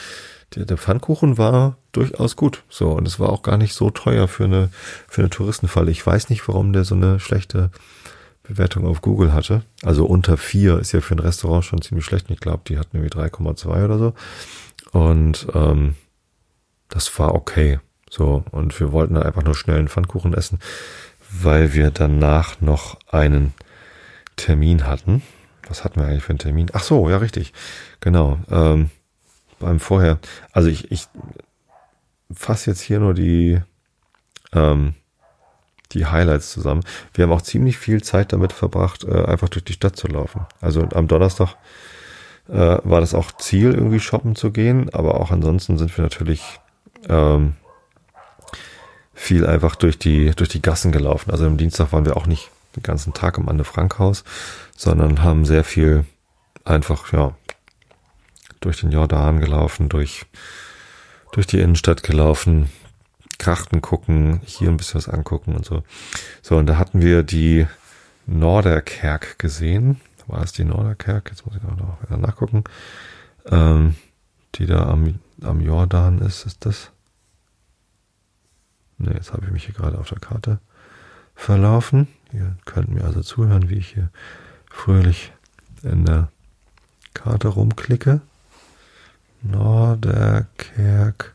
[0.54, 2.62] der, der Pfannkuchen war durchaus gut.
[2.68, 4.70] So, und es war auch gar nicht so teuer für eine,
[5.08, 5.90] für eine Touristenfalle.
[5.90, 7.70] Ich weiß nicht, warum der so eine schlechte
[8.42, 9.62] Bewertung auf Google hatte.
[9.82, 12.30] Also unter vier ist ja für ein Restaurant schon ziemlich schlecht.
[12.30, 14.14] Ich glaube, die hatten irgendwie 3,2 oder so.
[14.92, 15.96] Und ähm,
[16.88, 17.80] das war okay.
[18.08, 20.60] So, und wir wollten dann einfach nur schnell einen Pfannkuchen essen,
[21.28, 23.52] weil wir danach noch einen
[24.36, 25.22] Termin hatten.
[25.68, 26.68] Was hatten wir eigentlich für einen Termin?
[26.72, 27.52] Ach so, ja, richtig.
[28.00, 28.38] Genau.
[28.50, 28.90] Ähm,
[29.58, 30.18] beim Vorher.
[30.52, 31.06] Also ich, ich
[32.32, 33.60] fasse jetzt hier nur die
[34.52, 34.94] ähm,
[35.92, 36.82] die Highlights zusammen.
[37.14, 40.46] Wir haben auch ziemlich viel Zeit damit verbracht, äh, einfach durch die Stadt zu laufen.
[40.60, 41.56] Also am Donnerstag
[42.48, 46.60] äh, war das auch Ziel, irgendwie shoppen zu gehen, aber auch ansonsten sind wir natürlich
[47.08, 47.54] ähm,
[49.14, 51.30] viel einfach durch die durch die Gassen gelaufen.
[51.30, 54.24] Also am Dienstag waren wir auch nicht den ganzen Tag im Anne Frank Haus,
[54.76, 56.04] sondern haben sehr viel
[56.64, 57.34] einfach, ja,
[58.60, 60.26] durch den Jordan gelaufen, durch,
[61.32, 62.70] durch die Innenstadt gelaufen,
[63.38, 65.82] Krachten gucken, hier ein bisschen was angucken und so.
[66.42, 67.66] So, und da hatten wir die
[68.26, 70.00] Norderkerk gesehen.
[70.26, 71.30] War es die Norderkerk?
[71.30, 72.64] Jetzt muss ich noch nachgucken.
[73.46, 73.94] Ähm,
[74.56, 76.90] die da am, am Jordan ist, ist das?
[78.98, 80.58] Ne, jetzt habe ich mich hier gerade auf der Karte
[81.34, 82.08] verlaufen.
[82.32, 84.10] Ihr könnt mir also zuhören, wie ich hier
[84.70, 85.32] fröhlich
[85.82, 86.28] in der
[87.14, 88.20] Karte rumklicke.
[89.42, 91.34] Norderkerk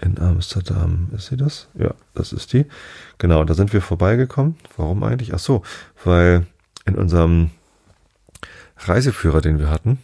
[0.00, 1.08] in Amsterdam.
[1.14, 1.68] Ist sie das?
[1.74, 2.66] Ja, das ist die.
[3.18, 4.56] Genau, da sind wir vorbeigekommen.
[4.76, 5.34] Warum eigentlich?
[5.34, 5.62] Ach so,
[6.04, 6.46] weil
[6.84, 7.50] in unserem
[8.76, 9.98] Reiseführer, den wir hatten,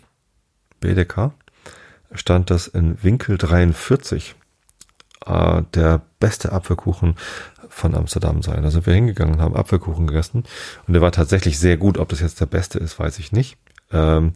[0.80, 1.32] BDK,
[2.12, 4.34] stand das in Winkel 43
[5.26, 7.16] äh, der beste Apfelkuchen
[7.70, 8.62] von Amsterdam sein.
[8.62, 10.44] Da sind wir hingegangen und haben Apfelkuchen gegessen.
[10.86, 11.96] Und der war tatsächlich sehr gut.
[11.98, 13.56] Ob das jetzt der beste ist, weiß ich nicht.
[13.92, 14.32] Ähm,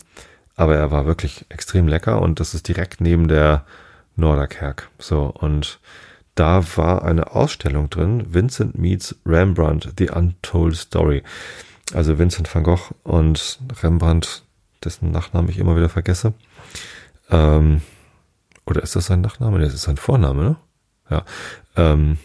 [0.56, 3.66] aber er war wirklich extrem lecker und das ist direkt neben der
[4.16, 4.88] Norderkerk.
[4.98, 5.80] So, und
[6.34, 11.22] da war eine Ausstellung drin, Vincent meets Rembrandt, The Untold Story.
[11.92, 14.44] Also Vincent van Gogh und Rembrandt,
[14.82, 16.32] dessen Nachnamen ich immer wieder vergesse.
[17.30, 17.82] Ähm,
[18.66, 19.58] oder ist das sein Nachname?
[19.58, 20.56] Das ist sein Vorname, ne?
[21.10, 21.24] Ja.
[21.76, 22.18] Ähm,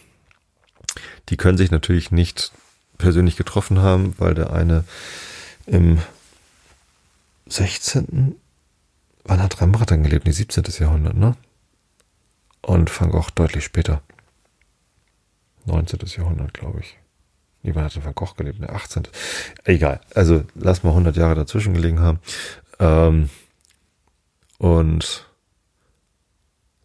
[1.28, 2.52] die können sich natürlich nicht
[2.98, 4.84] persönlich getroffen haben, weil der eine
[5.66, 5.98] im
[7.46, 8.36] 16.
[9.24, 10.26] Wann hat Rembrandt dann gelebt?
[10.26, 10.64] Nee, 17.
[10.78, 11.36] Jahrhundert, ne?
[12.62, 14.02] Und Van Gogh deutlich später.
[15.66, 16.00] 19.
[16.16, 16.96] Jahrhundert, glaube ich.
[17.62, 18.60] Nee, wann hat Van Gogh gelebt?
[18.60, 19.04] Ne, 18.
[19.64, 20.00] Egal.
[20.14, 22.20] Also, lass mal 100 Jahre dazwischen gelegen haben.
[22.78, 23.30] Ähm,
[24.58, 25.29] und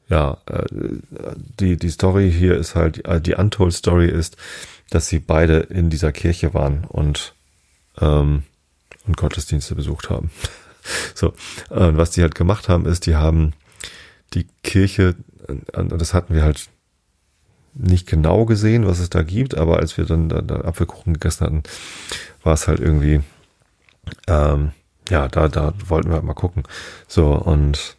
[0.10, 0.64] ja, äh,
[1.60, 4.38] die, die Story hier ist halt, äh, die Untold Story ist,
[4.90, 7.34] dass sie beide in dieser Kirche waren und,
[8.00, 8.44] ähm,
[9.08, 10.30] und Gottesdienste besucht haben.
[11.16, 11.34] so,
[11.70, 13.54] und was die halt gemacht haben, ist, die haben
[14.34, 15.16] die Kirche,
[15.72, 16.70] das hatten wir halt
[17.74, 21.46] nicht genau gesehen, was es da gibt, aber als wir dann da, da Apfelkuchen gegessen
[21.46, 21.64] hatten,
[22.44, 23.22] war es halt irgendwie,
[24.28, 24.72] ähm,
[25.10, 26.64] ja, da, da wollten wir halt mal gucken.
[27.08, 27.98] So, und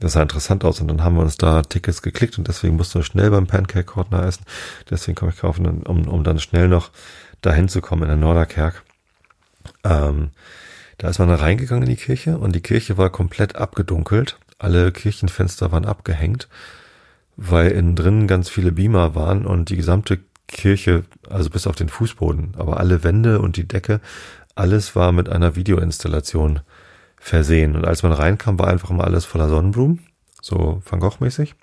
[0.00, 2.98] das sah interessant aus und dann haben wir uns da Tickets geklickt und deswegen mussten
[2.98, 4.44] wir schnell beim Pancake Corner essen.
[4.88, 6.90] Deswegen komme ich kaufen, um, um dann schnell noch
[7.42, 8.82] dahin zu kommen in der Norderkerk.
[9.84, 10.30] Ähm,
[10.98, 14.38] da ist man reingegangen in die Kirche und die Kirche war komplett abgedunkelt.
[14.58, 16.48] Alle Kirchenfenster waren abgehängt,
[17.36, 21.88] weil innen drin ganz viele Beamer waren und die gesamte Kirche, also bis auf den
[21.88, 24.00] Fußboden, aber alle Wände und die Decke,
[24.54, 26.60] alles war mit einer Videoinstallation
[27.20, 27.76] versehen.
[27.76, 30.00] Und als man reinkam, war einfach mal alles voller Sonnenblumen,
[30.42, 31.54] so Van Gogh-mäßig.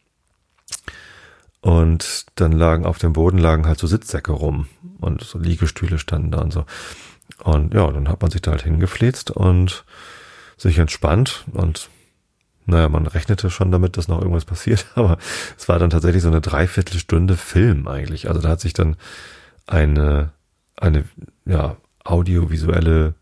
[1.60, 4.68] Und dann lagen auf dem Boden lagen halt so Sitzsäcke rum
[5.00, 6.66] und so Liegestühle standen da und so.
[7.44, 9.84] Und ja, dann hat man sich da halt hingefläzt und
[10.56, 11.90] sich entspannt und
[12.66, 15.18] naja, man rechnete schon damit, dass noch irgendwas passiert, aber
[15.58, 18.30] es war dann tatsächlich so eine Dreiviertelstunde Film eigentlich.
[18.30, 18.98] Also da hat sich dann
[19.66, 20.32] eine,
[20.76, 21.06] eine,
[21.46, 23.16] ja, audiovisuelle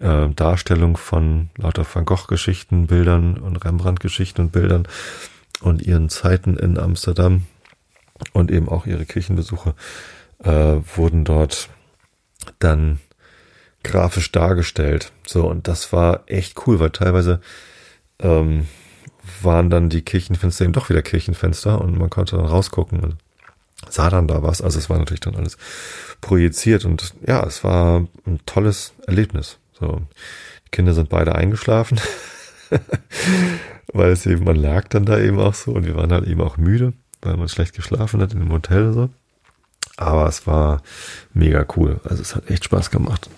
[0.00, 4.86] äh, Darstellung von lauter Van Gogh-Geschichten, Bildern und Rembrandt-Geschichten und Bildern
[5.60, 7.46] und ihren Zeiten in Amsterdam
[8.32, 9.74] und eben auch ihre Kirchenbesuche
[10.42, 11.68] äh, wurden dort
[12.58, 13.00] dann
[13.82, 15.12] grafisch dargestellt.
[15.26, 17.40] So, und das war echt cool, weil teilweise
[18.18, 18.66] ähm,
[19.42, 23.16] waren dann die Kirchenfenster eben doch wieder Kirchenfenster und man konnte dann rausgucken und
[23.88, 24.62] sah dann da was.
[24.62, 25.56] Also es war natürlich dann alles
[26.20, 29.58] projiziert und ja, es war ein tolles Erlebnis.
[29.78, 30.00] So,
[30.66, 32.00] die Kinder sind beide eingeschlafen,
[33.92, 36.40] weil es eben, man lag dann da eben auch so und wir waren halt eben
[36.40, 39.10] auch müde, weil man schlecht geschlafen hat in dem Hotel so.
[39.96, 40.82] Aber es war
[41.32, 42.00] mega cool.
[42.04, 43.30] Also es hat echt Spaß gemacht.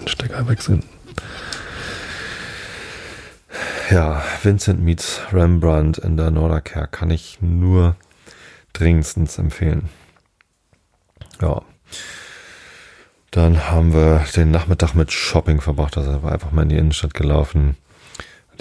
[0.00, 0.82] Den Stecker wechseln.
[3.90, 7.96] Ja, Vincent meets Rembrandt in der Norderkerk kann ich nur
[8.72, 9.88] dringendstens empfehlen.
[11.40, 11.62] Ja.
[13.36, 15.98] Dann haben wir den Nachmittag mit Shopping verbracht.
[15.98, 17.76] Also war einfach mal in die Innenstadt gelaufen.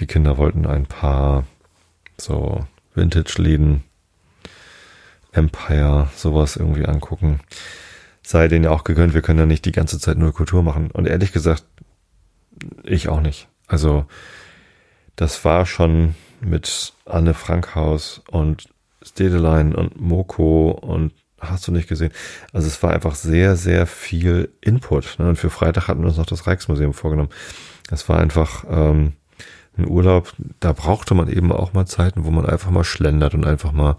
[0.02, 1.46] Die Kinder wollten ein paar
[2.18, 3.86] so Vintage-Läden,
[5.32, 7.40] Empire, sowas irgendwie angucken.
[8.22, 10.92] Sei denen ja auch gegönnt, wir können ja nicht die ganze Zeit nur Kultur machen.
[10.92, 11.64] Und ehrlich gesagt,
[12.84, 13.48] ich auch nicht.
[13.68, 14.04] Also,
[15.16, 18.68] das war schon mit Anne Frankhaus und
[19.02, 21.14] Stedelein und Moko und
[21.50, 22.12] hast du nicht gesehen.
[22.54, 25.16] Also es war einfach sehr, sehr viel Input.
[25.20, 25.30] Ne?
[25.30, 27.30] Und für Freitag hatten wir uns noch das Rijksmuseum vorgenommen.
[27.90, 29.14] Es war einfach ähm,
[29.78, 33.46] ein Urlaub, da brauchte man eben auch mal Zeiten, wo man einfach mal schlendert und
[33.46, 33.98] einfach mal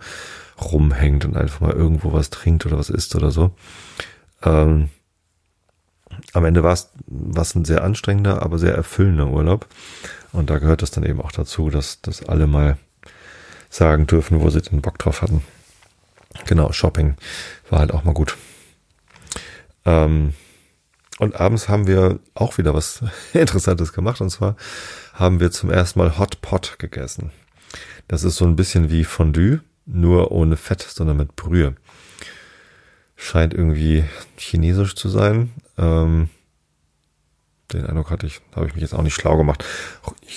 [0.60, 3.52] rumhängt und einfach mal irgendwo was trinkt oder was isst oder so.
[4.42, 4.88] ähm,
[6.32, 9.66] am Ende war es ein sehr anstrengender, aber sehr erfüllender Urlaub.
[10.32, 12.78] Und da gehört es dann eben auch dazu, dass, dass alle mal
[13.70, 15.42] sagen dürfen, wo sie den Bock drauf hatten.
[16.44, 17.16] Genau, Shopping
[17.70, 18.36] war halt auch mal gut.
[19.84, 20.34] Ähm,
[21.18, 24.20] und abends haben wir auch wieder was Interessantes gemacht.
[24.20, 24.56] Und zwar
[25.14, 27.30] haben wir zum ersten Mal Hot Pot gegessen.
[28.08, 31.74] Das ist so ein bisschen wie Fondue, nur ohne Fett, sondern mit Brühe.
[33.16, 34.04] Scheint irgendwie
[34.36, 35.52] chinesisch zu sein.
[35.78, 36.28] Ähm,
[37.72, 39.64] den Eindruck hatte ich, habe ich mich jetzt auch nicht schlau gemacht.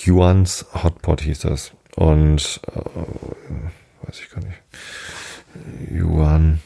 [0.04, 1.72] Yuan's Hotpot hieß das.
[1.94, 4.58] Und äh, weiß ich gar nicht.
[5.90, 6.60] Yuan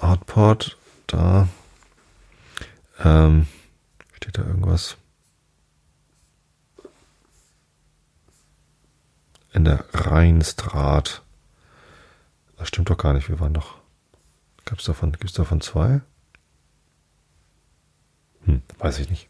[0.00, 1.48] Hotpot, da
[3.02, 3.46] ähm,
[4.14, 4.96] steht da irgendwas.
[9.52, 11.22] In der Rheinstraat.
[12.56, 13.28] Das stimmt doch gar nicht.
[13.28, 13.76] Wir waren doch.
[14.64, 16.00] Gab's davon, gibt's davon zwei?
[18.44, 19.28] Hm, weiß ich nicht.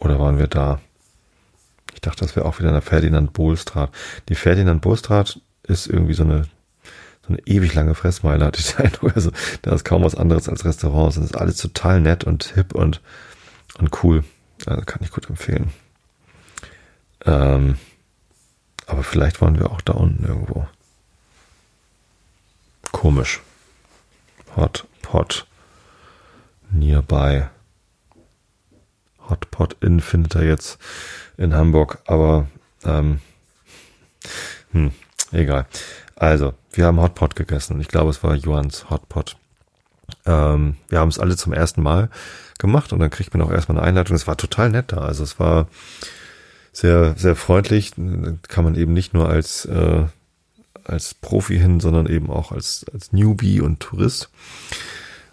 [0.00, 0.80] Oder waren wir da?
[1.94, 3.92] Ich dachte, das wäre auch wieder in der Ferdinand Bohlstraat.
[4.28, 6.46] Die Ferdinand Bohlstraat ist irgendwie so eine,
[7.28, 9.14] so eine ewig lange Fressmeile, hatte ich den Eindruck.
[9.14, 9.30] Also,
[9.62, 11.16] da ist kaum was anderes als Restaurants.
[11.16, 13.00] Und ist alles total nett und hip und,
[13.78, 14.24] und cool.
[14.66, 15.70] Also kann ich gut empfehlen.
[17.24, 17.78] Ähm,
[18.86, 20.66] aber vielleicht waren wir auch da unten irgendwo.
[22.90, 23.40] Komisch.
[24.56, 25.46] Hot Pot.
[26.70, 27.44] Nearby.
[29.28, 30.78] Hotpot Inn findet er jetzt
[31.36, 32.46] in Hamburg, aber
[32.84, 33.20] ähm,
[34.72, 34.92] hm,
[35.32, 35.66] egal.
[36.16, 37.80] Also, wir haben Hotpot gegessen.
[37.80, 39.36] Ich glaube, es war Johans Hotpot.
[40.26, 42.10] Ähm, wir haben es alle zum ersten Mal
[42.58, 44.16] gemacht und dann kriegt man auch erstmal eine Einleitung.
[44.16, 44.98] Es war total nett da.
[44.98, 45.68] Also es war
[46.72, 47.92] sehr, sehr freundlich.
[48.48, 50.04] Kann man eben nicht nur als, äh,
[50.84, 54.30] als Profi hin, sondern eben auch als, als Newbie und Tourist.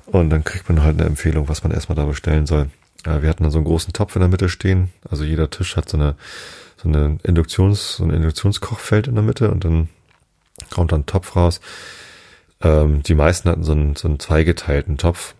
[0.06, 2.70] Und dann kriegt man halt eine Empfehlung, was man erstmal da bestellen soll.
[3.06, 4.92] Ja, wir hatten da so einen großen Topf in der Mitte stehen.
[5.10, 6.16] Also jeder Tisch hat so eine,
[6.78, 9.90] so eine Induktions, so ein Induktionskochfeld in der Mitte und dann
[10.70, 11.62] kommt dann ein Topf raus.
[12.62, 15.36] Ähm, die meisten hatten so einen, so einen zweigeteilten Topf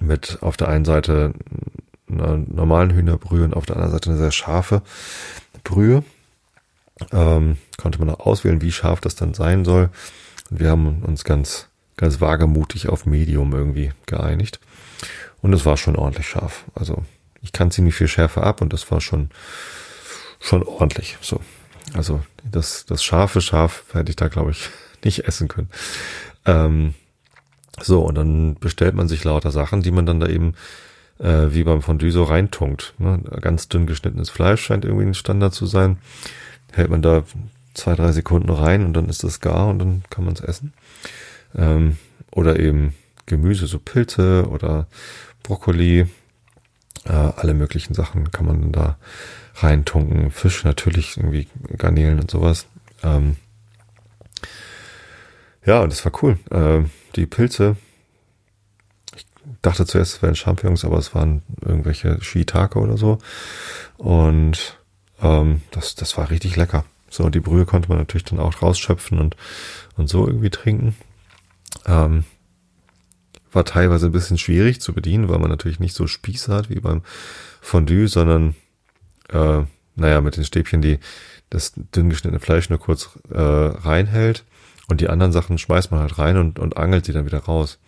[0.00, 1.34] mit auf der einen Seite
[2.08, 4.82] einer normalen Hühnerbrühe und auf der anderen Seite eine sehr scharfe
[5.64, 6.02] Brühe.
[7.12, 9.90] Ähm, konnte man auch auswählen, wie scharf das dann sein soll.
[10.50, 14.60] Und wir haben uns ganz, ganz wagemutig auf Medium irgendwie geeinigt.
[15.40, 16.64] Und es war schon ordentlich scharf.
[16.74, 17.04] Also
[17.40, 19.30] ich kann ziemlich viel Schärfe ab und das war schon,
[20.40, 21.16] schon ordentlich.
[21.22, 21.40] So.
[21.94, 24.68] Also das, das scharfe Schaf hätte ich da, glaube ich,
[25.04, 25.70] nicht essen können.
[26.46, 26.94] Ähm,
[27.80, 30.54] so, und dann bestellt man sich lauter Sachen, die man dann da eben
[31.18, 32.94] äh, wie beim Fondue so reintunkt.
[32.98, 33.22] Ne?
[33.40, 35.98] Ganz dünn geschnittenes Fleisch scheint irgendwie ein Standard zu sein.
[36.72, 37.24] Hält man da
[37.74, 40.72] zwei, drei Sekunden rein und dann ist das gar und dann kann man es essen.
[41.54, 41.96] Ähm,
[42.32, 42.94] oder eben
[43.26, 44.86] Gemüse, so Pilze oder
[45.42, 46.06] Brokkoli,
[47.04, 48.96] äh, alle möglichen Sachen kann man da
[49.62, 50.30] reintunken.
[50.30, 52.66] Fisch natürlich, irgendwie Garnelen und sowas.
[53.02, 53.36] Ähm,
[55.64, 56.38] ja, und das war cool.
[56.50, 57.76] Äh, die Pilze,
[59.14, 59.26] ich
[59.62, 63.18] dachte zuerst, es wären Champignons, aber es waren irgendwelche Shiitake oder so.
[63.98, 64.78] Und
[65.20, 66.84] ähm, das, das war richtig lecker.
[67.10, 69.36] So, die Brühe konnte man natürlich dann auch rausschöpfen und,
[69.96, 70.96] und so irgendwie trinken.
[71.86, 72.24] Ähm,
[73.52, 76.78] war teilweise ein bisschen schwierig zu bedienen, weil man natürlich nicht so Spieße hat wie
[76.78, 77.02] beim
[77.60, 78.54] Fondue, sondern
[79.32, 79.62] äh,
[79.96, 80.98] naja, mit den Stäbchen, die
[81.50, 84.44] das dünn geschnittene Fleisch nur kurz äh, reinhält
[84.88, 87.78] und die anderen Sachen schmeißt man halt rein und, und angelt sie dann wieder raus.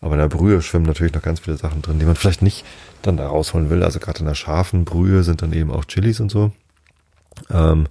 [0.00, 2.64] Aber in der Brühe schwimmen natürlich noch ganz viele Sachen drin, die man vielleicht nicht
[3.02, 3.82] dann da rausholen will.
[3.82, 6.52] Also gerade in der scharfen Brühe sind dann eben auch Chilis und so.
[7.50, 7.86] Ähm,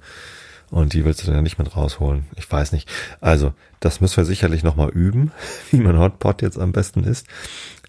[0.71, 2.25] und die willst du dann ja nicht mit rausholen.
[2.35, 2.89] Ich weiß nicht.
[3.21, 5.31] Also, das müssen wir sicherlich nochmal üben,
[5.71, 7.27] wie man Hotpot jetzt am besten ist.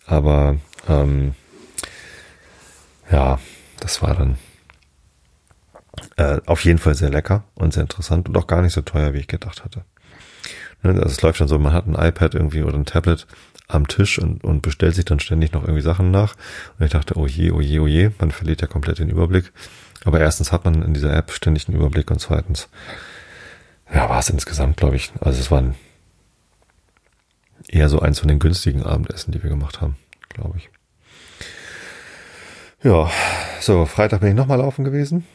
[0.06, 0.56] Aber
[0.88, 1.34] ähm,
[3.10, 3.38] ja,
[3.80, 4.36] das war dann
[6.16, 9.14] äh, auf jeden Fall sehr lecker und sehr interessant und auch gar nicht so teuer,
[9.14, 9.84] wie ich gedacht hatte.
[10.82, 13.26] Ne, also es läuft dann so, man hat ein iPad irgendwie oder ein Tablet
[13.68, 16.34] am Tisch und, und bestellt sich dann ständig noch irgendwie Sachen nach.
[16.78, 19.52] Und ich dachte, oh je, oh je, oh je, man verliert ja komplett den Überblick.
[20.04, 22.68] Aber erstens hat man in dieser App ständig einen Überblick und zweitens,
[23.92, 25.74] ja, war es insgesamt, glaube ich, also es waren
[27.68, 29.96] eher so eins von den günstigen Abendessen, die wir gemacht haben,
[30.30, 30.70] glaube ich.
[32.82, 33.10] Ja,
[33.60, 35.26] so, Freitag bin ich nochmal laufen gewesen.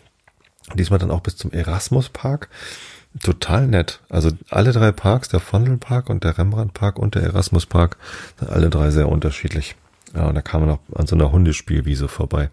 [0.74, 2.50] Diesmal dann auch bis zum Erasmus Park.
[3.22, 4.02] Total nett.
[4.10, 7.98] Also alle drei Parks, der Vondel Park und der Rembrandt Park und der Erasmus Park,
[8.40, 9.76] sind alle drei sehr unterschiedlich.
[10.16, 12.50] Ja, und da kam man auch an so einer Hundespielwiese vorbei.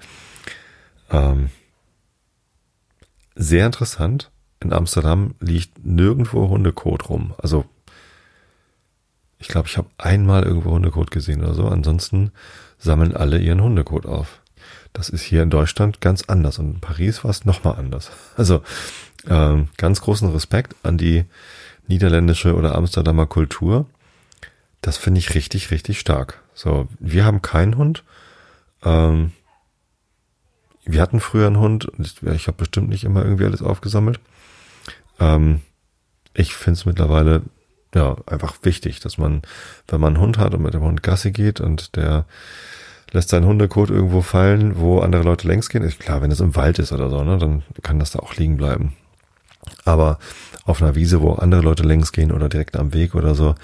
[1.10, 1.50] Ähm,
[3.34, 4.30] sehr interessant.
[4.60, 7.34] In Amsterdam liegt nirgendwo Hundekot rum.
[7.38, 7.64] Also
[9.38, 11.66] Ich glaube, ich habe einmal irgendwo Hundekot gesehen oder so.
[11.66, 12.30] Ansonsten
[12.78, 14.41] sammeln alle ihren Hundekot auf.
[14.92, 18.10] Das ist hier in Deutschland ganz anders und in Paris war es nochmal anders.
[18.36, 18.62] Also
[19.28, 21.24] ähm, ganz großen Respekt an die
[21.86, 23.86] niederländische oder Amsterdamer Kultur.
[24.80, 26.42] Das finde ich richtig, richtig stark.
[26.54, 28.04] So, wir haben keinen Hund.
[28.82, 29.32] Ähm,
[30.84, 34.18] wir hatten früher einen Hund und ich habe bestimmt nicht immer irgendwie alles aufgesammelt.
[35.20, 35.60] Ähm,
[36.34, 37.42] ich finde es mittlerweile
[37.94, 39.42] ja einfach wichtig, dass man,
[39.86, 42.26] wenn man einen Hund hat und mit dem Hund Gassi geht und der
[43.12, 46.56] lässt seinen Hundekot irgendwo fallen, wo andere Leute längs gehen, ist klar, wenn es im
[46.56, 48.94] Wald ist oder so, ne, dann kann das da auch liegen bleiben.
[49.84, 50.18] Aber
[50.64, 53.54] auf einer Wiese, wo andere Leute längs gehen oder direkt am Weg oder so,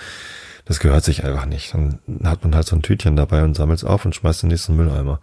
[0.65, 1.73] das gehört sich einfach nicht.
[1.73, 4.51] Dann hat man halt so ein Tütchen dabei und sammelt es auf und schmeißt den
[4.51, 5.19] nächsten Mülleimer.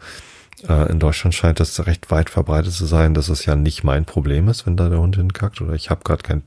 [0.67, 4.05] Äh, in Deutschland scheint das recht weit verbreitet zu sein, dass es ja nicht mein
[4.05, 6.43] Problem ist, wenn da der Hund hinkackt oder ich habe gerade kein,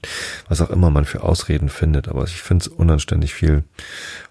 [0.48, 2.08] was auch immer man für Ausreden findet.
[2.08, 3.62] Aber ich finde es unanständig viel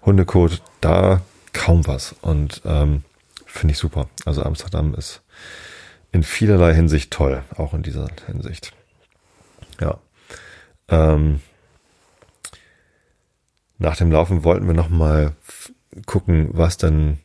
[0.04, 1.22] Hundekot, da
[1.52, 2.14] kaum was.
[2.20, 3.04] Und ähm,
[3.48, 4.08] finde ich super.
[4.24, 5.22] Also Amsterdam ist
[6.12, 8.72] in vielerlei Hinsicht toll, auch in dieser Hinsicht.
[9.80, 9.98] Ja.
[10.88, 11.40] Ähm,
[13.78, 15.34] nach dem Laufen wollten wir noch mal
[16.06, 17.18] gucken, was denn,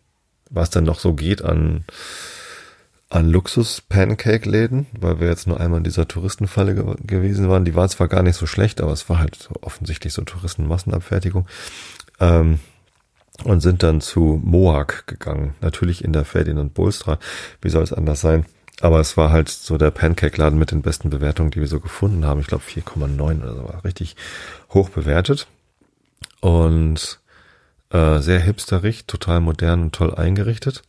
[0.49, 1.85] was denn noch so geht an,
[3.09, 7.65] an Luxus-Pancake-Läden, weil wir jetzt nur einmal in dieser Touristenfalle ge gewesen waren.
[7.65, 11.47] Die war zwar gar nicht so schlecht, aber es war halt offensichtlich so Touristenmassenabfertigung.
[12.19, 12.59] Ähm,
[13.43, 15.55] und sind dann zu Moak gegangen.
[15.61, 17.19] Natürlich in der Ferdinand Bolstra.
[17.61, 18.45] Wie soll es anders sein?
[18.81, 22.25] Aber es war halt so der Pancake-Laden mit den besten Bewertungen, die wir so gefunden
[22.25, 22.41] haben.
[22.41, 23.63] Ich glaube 4,9 oder so.
[23.63, 24.15] War richtig
[24.73, 25.47] hoch bewertet
[26.41, 27.19] und
[27.91, 30.83] äh, sehr hipsterig, total modern und toll eingerichtet.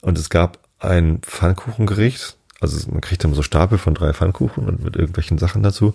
[0.00, 4.82] Und es gab ein Pfannkuchengericht, also man kriegt immer so Stapel von drei Pfannkuchen und
[4.82, 5.94] mit irgendwelchen Sachen dazu.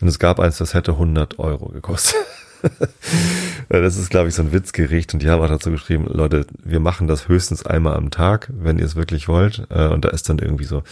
[0.00, 2.16] Und es gab eins, das hätte 100 Euro gekostet.
[3.68, 5.14] das ist, glaube ich, so ein Witzgericht.
[5.14, 8.78] Und die haben auch dazu geschrieben, Leute, wir machen das höchstens einmal am Tag, wenn
[8.78, 9.66] ihr es wirklich wollt.
[9.70, 10.82] Äh, und da ist dann irgendwie so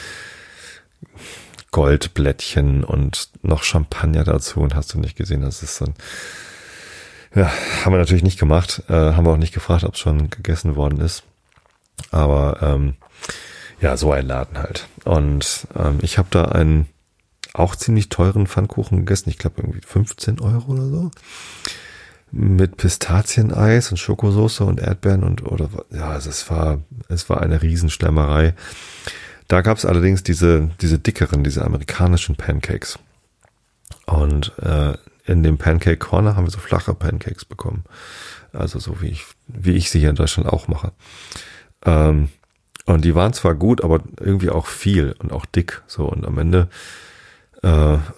[1.71, 4.61] Goldblättchen und noch Champagner dazu.
[4.61, 5.95] Und hast du nicht gesehen, das ist so ein
[7.35, 7.51] ja,
[7.85, 10.77] haben wir natürlich nicht gemacht, äh, haben wir auch nicht gefragt, ob es schon gegessen
[10.77, 11.25] worden ist.
[12.11, 12.95] Aber ähm,
[13.81, 14.89] ja, so ein Laden halt.
[15.05, 16.89] Und ähm, ich habe da einen
[17.59, 19.31] auch ziemlich teuren Pfannkuchen gegessen.
[19.31, 21.11] Ich glaube irgendwie 15 Euro oder so.
[22.31, 27.63] Mit Pistazieneis und Schokosauce und Erdbeeren und oder ja, also es war es war eine
[27.63, 28.55] Riesenschlemmerei.
[29.49, 32.99] Da gab es allerdings diese diese dickeren, diese amerikanischen Pancakes.
[34.05, 34.95] Und äh,
[35.25, 37.85] in dem Pancake Corner haben wir so flache Pancakes bekommen.
[38.53, 40.93] Also so wie ich, wie ich sie hier in Deutschland auch mache.
[41.85, 42.31] Ähm,
[42.87, 45.83] und die waren zwar gut, aber irgendwie auch viel und auch dick.
[45.87, 46.69] So und am Ende
[47.63, 47.69] äh,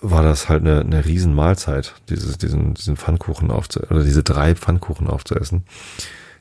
[0.01, 4.55] war das halt eine, eine riesen Mahlzeit, dieses, diesen, diesen Pfannkuchen aufzuessen, oder diese drei
[4.55, 5.65] Pfannkuchen aufzuessen.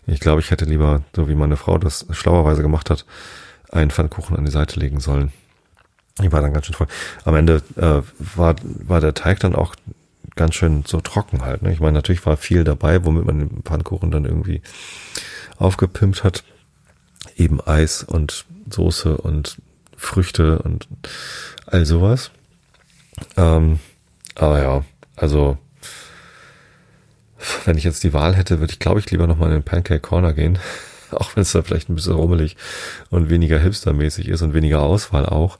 [0.05, 3.05] Ich glaube, ich hätte lieber, so wie meine Frau das schlauerweise gemacht hat,
[3.71, 5.31] einen Pfannkuchen an die Seite legen sollen.
[6.21, 6.87] Ich war dann ganz schön voll.
[7.23, 8.01] Am Ende äh,
[8.35, 9.75] war, war der Teig dann auch
[10.35, 11.61] ganz schön so trocken halt.
[11.61, 11.71] Ne?
[11.71, 14.61] Ich meine, natürlich war viel dabei, womit man den Pfannkuchen dann irgendwie
[15.57, 16.43] aufgepimpt hat.
[17.35, 19.61] Eben Eis und Soße und
[19.95, 20.87] Früchte und
[21.65, 22.31] all sowas.
[23.37, 23.79] Ähm,
[24.35, 24.83] aber ja,
[25.15, 25.57] also
[27.65, 30.01] wenn ich jetzt die Wahl hätte, würde ich, glaube ich, lieber nochmal in den Pancake
[30.01, 30.59] Corner gehen.
[31.11, 32.57] auch wenn es da vielleicht ein bisschen rummelig
[33.09, 35.57] und weniger hipstermäßig ist und weniger Auswahl auch.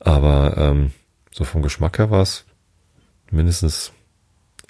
[0.00, 0.92] Aber ähm,
[1.32, 2.44] so vom Geschmack her war es
[3.30, 3.92] mindestens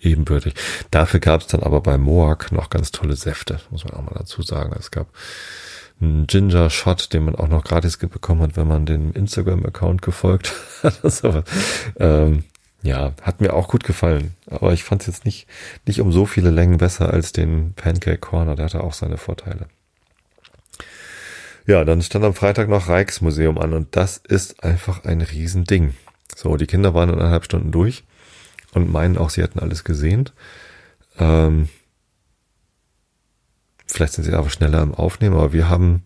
[0.01, 0.55] ebenbürtig.
[0.91, 4.14] Dafür gab es dann aber bei Moak noch ganz tolle Säfte, muss man auch mal
[4.16, 4.74] dazu sagen.
[4.78, 5.09] Es gab
[6.01, 10.53] einen Ginger Shot, den man auch noch gratis bekommen hat, wenn man den Instagram-Account gefolgt
[10.82, 11.01] hat.
[11.03, 11.42] so.
[11.99, 12.44] ähm,
[12.82, 14.34] ja, hat mir auch gut gefallen.
[14.46, 15.49] Aber ich fand es jetzt nicht,
[15.86, 18.55] nicht um so viele Längen besser als den Pancake Corner.
[18.55, 19.66] Der hatte auch seine Vorteile.
[21.66, 25.94] Ja, dann stand am Freitag noch Rijksmuseum an und das ist einfach ein Riesending.
[26.34, 28.05] So, die Kinder waren in eineinhalb Stunden durch
[28.72, 30.30] und meinen auch, sie hätten alles gesehen.
[31.18, 31.68] Ähm,
[33.99, 36.05] vielleicht sind sie aber schneller im Aufnehmen, aber wir haben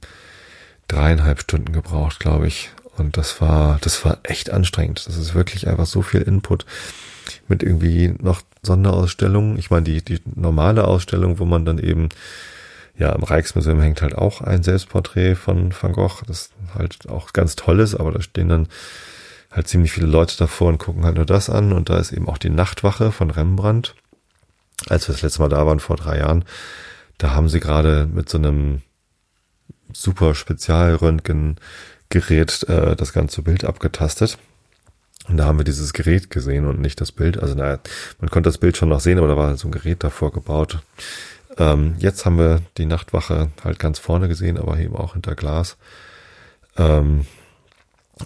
[0.88, 2.70] dreieinhalb Stunden gebraucht, glaube ich.
[2.96, 5.06] Und das war, das war echt anstrengend.
[5.06, 6.64] Das ist wirklich einfach so viel Input
[7.48, 9.58] mit irgendwie noch Sonderausstellungen.
[9.58, 12.08] Ich meine, die, die normale Ausstellung, wo man dann eben,
[12.96, 17.56] ja, im Rijksmuseum hängt halt auch ein Selbstporträt von Van Gogh, das halt auch ganz
[17.56, 18.68] toll ist, aber da stehen dann
[19.50, 21.74] halt ziemlich viele Leute davor und gucken halt nur das an.
[21.74, 23.94] Und da ist eben auch die Nachtwache von Rembrandt.
[24.88, 26.46] Als wir das letzte Mal da waren, vor drei Jahren,
[27.22, 28.82] da haben sie gerade mit so einem
[29.92, 34.38] super Spezialröntgengerät äh, das ganze Bild abgetastet.
[35.28, 37.38] Und da haben wir dieses Gerät gesehen und nicht das Bild.
[37.38, 37.78] Also naja,
[38.18, 40.80] man konnte das Bild schon noch sehen, aber da war so ein Gerät davor gebaut.
[41.58, 45.76] Ähm, jetzt haben wir die Nachtwache halt ganz vorne gesehen, aber eben auch hinter Glas.
[46.76, 47.26] Ähm,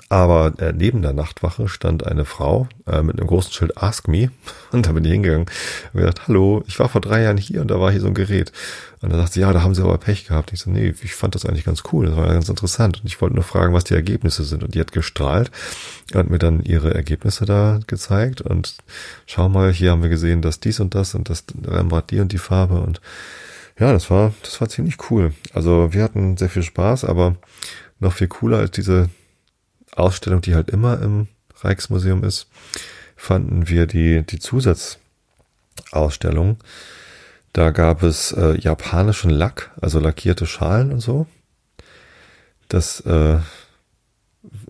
[0.08, 4.30] aber äh, neben der Nachtwache stand eine Frau äh, mit einem großen Schild Ask Me.
[4.72, 5.46] Und da bin ich hingegangen
[5.92, 8.14] und gesagt, hallo, ich war vor drei Jahren hier und da war hier so ein
[8.14, 8.52] Gerät.
[9.00, 10.52] Und dann sagt sie, ja, da haben sie aber Pech gehabt.
[10.52, 12.06] Ich so, nee, ich fand das eigentlich ganz cool.
[12.06, 13.00] Das war ganz interessant.
[13.00, 14.64] Und ich wollte nur fragen, was die Ergebnisse sind.
[14.64, 15.50] Und die hat gestrahlt
[16.14, 18.40] und mir dann ihre Ergebnisse da gezeigt.
[18.42, 18.76] Und
[19.26, 22.32] schau mal, hier haben wir gesehen, dass dies und das und das Rembrandt die und
[22.32, 22.80] die Farbe.
[22.80, 23.00] Und
[23.78, 25.32] ja, das war, das war ziemlich cool.
[25.52, 27.36] Also wir hatten sehr viel Spaß, aber
[28.00, 29.08] noch viel cooler als diese
[29.96, 31.28] Ausstellung, die halt immer im
[31.62, 32.46] Rijksmuseum ist,
[33.16, 36.58] fanden wir die, die Zusatzausstellung.
[37.52, 41.26] Da gab es äh, japanischen Lack, also lackierte Schalen und so.
[42.68, 43.38] Das äh,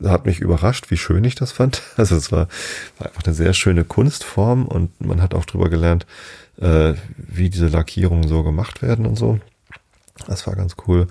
[0.04, 1.82] hat mich überrascht, wie schön ich das fand.
[1.96, 2.48] Also es war,
[2.98, 6.06] war einfach eine sehr schöne Kunstform und man hat auch drüber gelernt,
[6.60, 9.40] äh, wie diese Lackierungen so gemacht werden und so.
[10.26, 11.08] Das war ganz cool.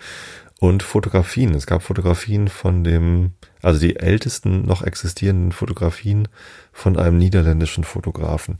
[0.59, 1.53] Und Fotografien.
[1.53, 3.33] Es gab Fotografien von dem
[3.65, 6.27] also die ältesten noch existierenden Fotografien
[6.71, 8.57] von einem niederländischen Fotografen.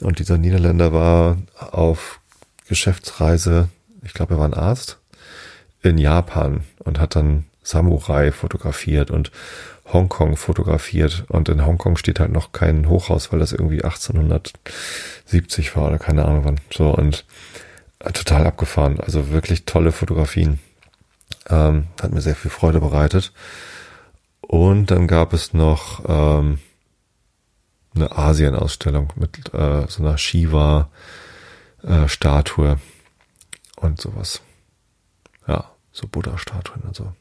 [0.00, 2.18] Und dieser Niederländer war auf
[2.68, 3.68] Geschäftsreise,
[4.02, 4.98] ich glaube, er war ein Arzt,
[5.82, 9.30] in Japan und hat dann Samurai fotografiert und
[9.92, 11.26] Hongkong fotografiert.
[11.28, 16.24] Und in Hongkong steht halt noch kein Hochhaus, weil das irgendwie 1870 war oder keine
[16.24, 16.60] Ahnung wann.
[16.72, 17.24] So und
[18.00, 18.98] total abgefahren.
[18.98, 20.58] Also wirklich tolle Fotografien.
[21.50, 23.32] Ähm, hat mir sehr viel Freude bereitet.
[24.40, 26.58] Und dann gab es noch ähm,
[27.94, 32.76] eine Asien-Ausstellung mit äh, so einer Shiva-Statue äh,
[33.80, 34.42] und sowas.
[35.46, 37.12] Ja, so Buddha-Statuen und so.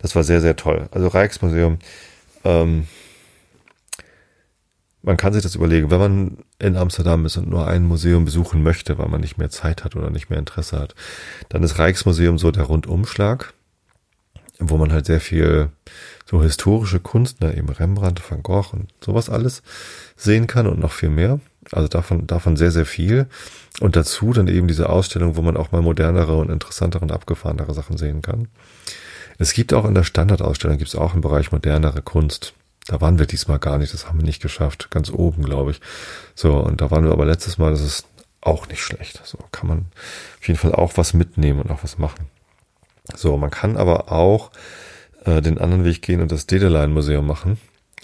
[0.00, 0.88] Das war sehr, sehr toll.
[0.90, 1.78] Also Rijksmuseum,
[2.44, 2.86] ähm,
[5.04, 8.62] man kann sich das überlegen, wenn man in Amsterdam ist und nur ein Museum besuchen
[8.62, 10.94] möchte, weil man nicht mehr Zeit hat oder nicht mehr Interesse hat,
[11.50, 13.52] dann ist Rijksmuseum so der Rundumschlag,
[14.58, 15.68] wo man halt sehr viel
[16.24, 19.62] so historische Kunst, ne, eben Rembrandt, Van Gogh und sowas alles
[20.16, 21.38] sehen kann und noch viel mehr.
[21.70, 23.26] Also davon, davon sehr, sehr viel.
[23.80, 27.74] Und dazu dann eben diese Ausstellung, wo man auch mal modernere und interessantere und abgefahrenere
[27.74, 28.48] Sachen sehen kann.
[29.38, 32.54] Es gibt auch in der Standardausstellung, gibt es auch im Bereich modernere Kunst.
[32.86, 34.90] Da waren wir diesmal gar nicht, das haben wir nicht geschafft.
[34.90, 35.80] Ganz oben, glaube ich.
[36.34, 38.06] So, und da waren wir aber letztes Mal, das ist
[38.40, 39.20] auch nicht schlecht.
[39.24, 39.86] So kann man
[40.40, 42.26] auf jeden Fall auch was mitnehmen und auch was machen.
[43.14, 44.50] So, man kann aber auch
[45.24, 47.58] äh, den anderen Weg gehen und das Dedelein Museum machen.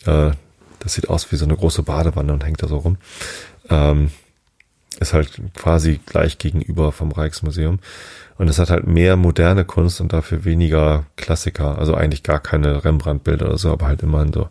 [0.07, 0.33] Äh,
[0.78, 2.97] das sieht aus wie so eine große Badewanne und hängt da so rum.
[3.68, 4.11] Ähm,
[4.99, 7.78] ist halt quasi gleich gegenüber vom Rijksmuseum.
[8.41, 11.76] Und es hat halt mehr moderne Kunst und dafür weniger Klassiker.
[11.76, 14.49] Also eigentlich gar keine Rembrandt-Bilder oder so, aber halt immerhin so,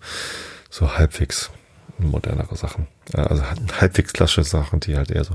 [0.69, 1.49] so halbwegs
[1.97, 2.85] modernere Sachen.
[3.13, 3.41] Also
[3.81, 5.33] halbwegs klassische Sachen, die halt eher so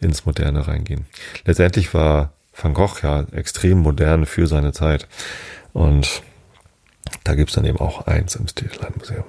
[0.00, 1.06] ins Moderne reingehen.
[1.44, 5.06] Letztendlich war Van Gogh ja extrem modern für seine Zeit.
[5.72, 6.24] Und
[7.22, 9.26] da gibt's dann eben auch eins im Stilland-Museum.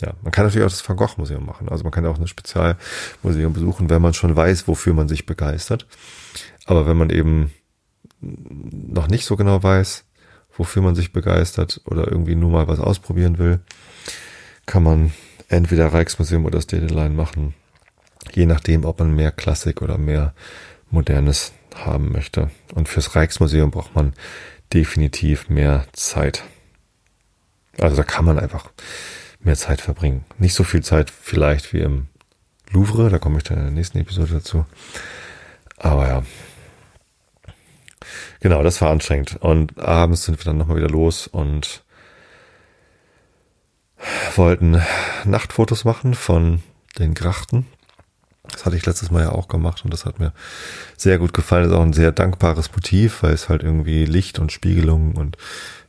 [0.00, 1.68] Ja, man kann natürlich auch das Van Gogh Museum machen.
[1.68, 5.86] Also man kann auch ein Spezialmuseum besuchen, wenn man schon weiß, wofür man sich begeistert.
[6.64, 7.52] Aber wenn man eben
[8.20, 10.04] noch nicht so genau weiß,
[10.56, 13.60] wofür man sich begeistert oder irgendwie nur mal was ausprobieren will,
[14.66, 15.12] kann man
[15.48, 17.54] entweder Rijksmuseum oder Stedelein machen.
[18.32, 20.34] Je nachdem, ob man mehr Klassik oder mehr
[20.90, 22.50] Modernes haben möchte.
[22.74, 24.14] Und fürs Rijksmuseum braucht man
[24.72, 26.44] definitiv mehr Zeit.
[27.78, 28.70] Also da kann man einfach
[29.40, 30.24] mehr Zeit verbringen.
[30.38, 32.06] Nicht so viel Zeit vielleicht wie im
[32.70, 34.64] Louvre, da komme ich dann in der nächsten Episode dazu.
[35.76, 36.22] Aber ja.
[38.40, 39.36] Genau, das war anstrengend.
[39.40, 41.82] Und abends sind wir dann nochmal wieder los und
[44.36, 44.82] wollten
[45.24, 46.62] Nachtfotos machen von
[46.98, 47.66] den Grachten.
[48.50, 50.32] Das hatte ich letztes Mal ja auch gemacht und das hat mir
[50.96, 51.64] sehr gut gefallen.
[51.64, 55.38] Das ist auch ein sehr dankbares Motiv, weil es halt irgendwie Licht und Spiegelung und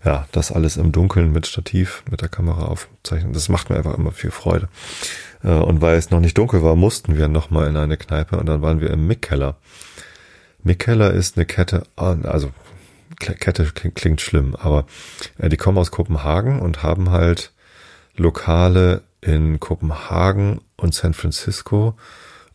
[0.06, 3.34] ja, das alles im Dunkeln mit Stativ, mit der Kamera aufzeichnen.
[3.34, 4.70] Das macht mir einfach immer viel Freude.
[5.44, 8.46] Äh, und weil es noch nicht dunkel war, mussten wir nochmal in eine Kneipe und
[8.46, 9.58] dann waren wir im Mickkeller.
[10.66, 12.52] Mickkeller ist eine Kette, also
[13.20, 14.86] Kette klingt schlimm, aber
[15.38, 17.54] äh, die kommen aus Kopenhagen und haben halt
[18.18, 21.96] Lokale in Kopenhagen und San Francisco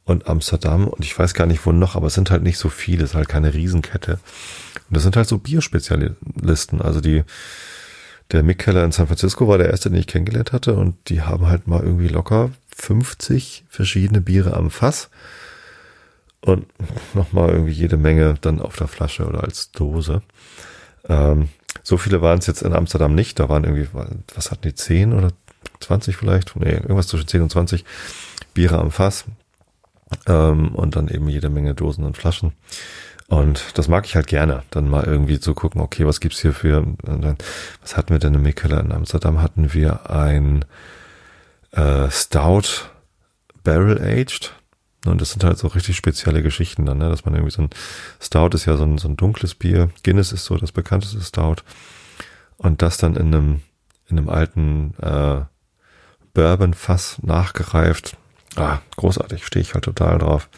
[0.05, 2.69] und Amsterdam und ich weiß gar nicht wo noch, aber es sind halt nicht so
[2.69, 4.15] viele, es ist halt keine Riesenkette.
[4.15, 6.83] Und das sind halt so Bierspezialisten.
[6.83, 7.23] Also die,
[8.33, 11.23] der Mick Keller in San Francisco war der erste, den ich kennengelernt hatte und die
[11.23, 15.11] haben halt mal irgendwie locker 50 verschiedene Biere am Fass
[16.45, 16.67] und
[17.15, 20.23] nochmal irgendwie jede Menge dann auf der Flasche oder als Dose.
[21.09, 21.49] Ähm,
[21.83, 23.39] so viele waren es jetzt in Amsterdam nicht.
[23.39, 23.89] Da waren irgendwie,
[24.35, 25.31] was hatten die, 10 oder
[25.81, 26.55] 20 vielleicht?
[26.57, 27.85] Nee, irgendwas zwischen 10 und 20
[28.55, 29.25] Biere am Fass.
[30.27, 32.53] Ähm, und dann eben jede Menge Dosen und Flaschen.
[33.29, 36.53] Und das mag ich halt gerne, dann mal irgendwie zu gucken, okay, was gibt's hier
[36.53, 36.85] für,
[37.81, 39.41] was hatten wir denn in Mikkeller in Amsterdam?
[39.41, 40.65] Hatten wir ein
[41.71, 42.89] äh, Stout
[43.63, 44.53] Barrel Aged.
[45.07, 47.09] Und das sind halt so richtig spezielle Geschichten dann, ne?
[47.09, 47.71] dass man irgendwie so ein
[48.21, 49.91] Stout ist ja so ein, so ein dunkles Bier.
[50.03, 51.63] Guinness ist so das bekannteste Stout.
[52.59, 53.63] Und das dann in einem,
[54.09, 55.41] in einem alten äh,
[56.35, 58.17] Bourbon-Fass nachgereift.
[58.57, 60.49] Ah, großartig, stehe ich halt total drauf.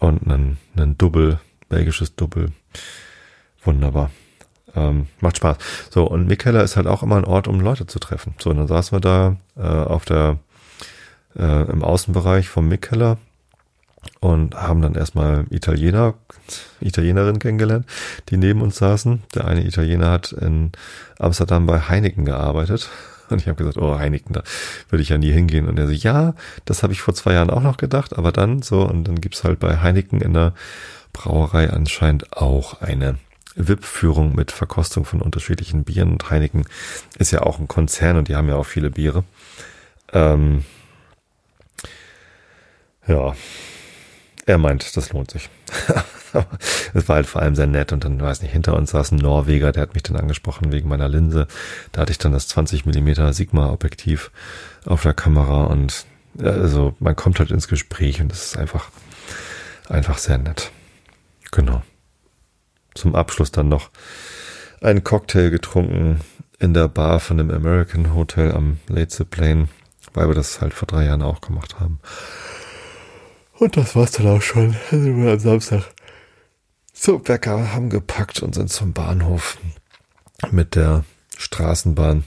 [0.00, 2.50] Und einen, einen Double, belgisches Double.
[3.62, 4.10] Wunderbar.
[4.74, 5.56] Ähm, macht Spaß.
[5.90, 8.34] So, und Mikkeller ist halt auch immer ein Ort, um Leute zu treffen.
[8.38, 10.38] So, und dann saßen wir da äh, auf der
[11.36, 13.18] äh, im Außenbereich vom Mikkeller
[14.20, 16.14] und haben dann erstmal Italiener,
[16.80, 17.86] Italienerin kennengelernt,
[18.28, 19.22] die neben uns saßen.
[19.34, 20.72] Der eine Italiener hat in
[21.18, 22.90] Amsterdam bei Heineken gearbeitet.
[23.30, 24.42] Und ich habe gesagt, oh, Heineken, da
[24.88, 25.68] würde ich ja nie hingehen.
[25.68, 28.62] Und er so, ja, das habe ich vor zwei Jahren auch noch gedacht, aber dann
[28.62, 30.52] so, und dann gibt's halt bei Heineken in der
[31.12, 33.18] Brauerei anscheinend auch eine
[33.54, 36.12] VIP-Führung mit Verkostung von unterschiedlichen Bieren.
[36.12, 36.64] Und Heineken
[37.18, 39.24] ist ja auch ein Konzern und die haben ja auch viele Biere.
[40.12, 40.64] Ähm,
[43.10, 43.34] ja,
[44.46, 45.48] er meint, das lohnt sich.
[46.94, 49.16] Es war halt vor allem sehr nett und dann, weiß nicht, hinter uns saß ein
[49.16, 51.48] Norweger, der hat mich dann angesprochen wegen meiner Linse.
[51.90, 54.30] Da hatte ich dann das 20 Millimeter Sigma-Objektiv
[54.86, 56.06] auf der Kamera und
[56.40, 58.90] also man kommt halt ins Gespräch und es ist einfach,
[59.88, 60.70] einfach sehr nett.
[61.50, 61.82] Genau.
[62.94, 63.90] Zum Abschluss dann noch
[64.80, 66.20] einen Cocktail getrunken
[66.60, 69.68] in der Bar von dem American Hotel am Late Plane,
[70.14, 71.98] weil wir das halt vor drei Jahren auch gemacht haben.
[73.60, 74.74] Und das war's dann auch schon.
[74.90, 75.84] Dann sind wir am Samstag
[76.94, 79.58] zum Bäcker, haben gepackt und sind zum Bahnhof
[80.50, 81.04] mit der
[81.36, 82.24] Straßenbahn.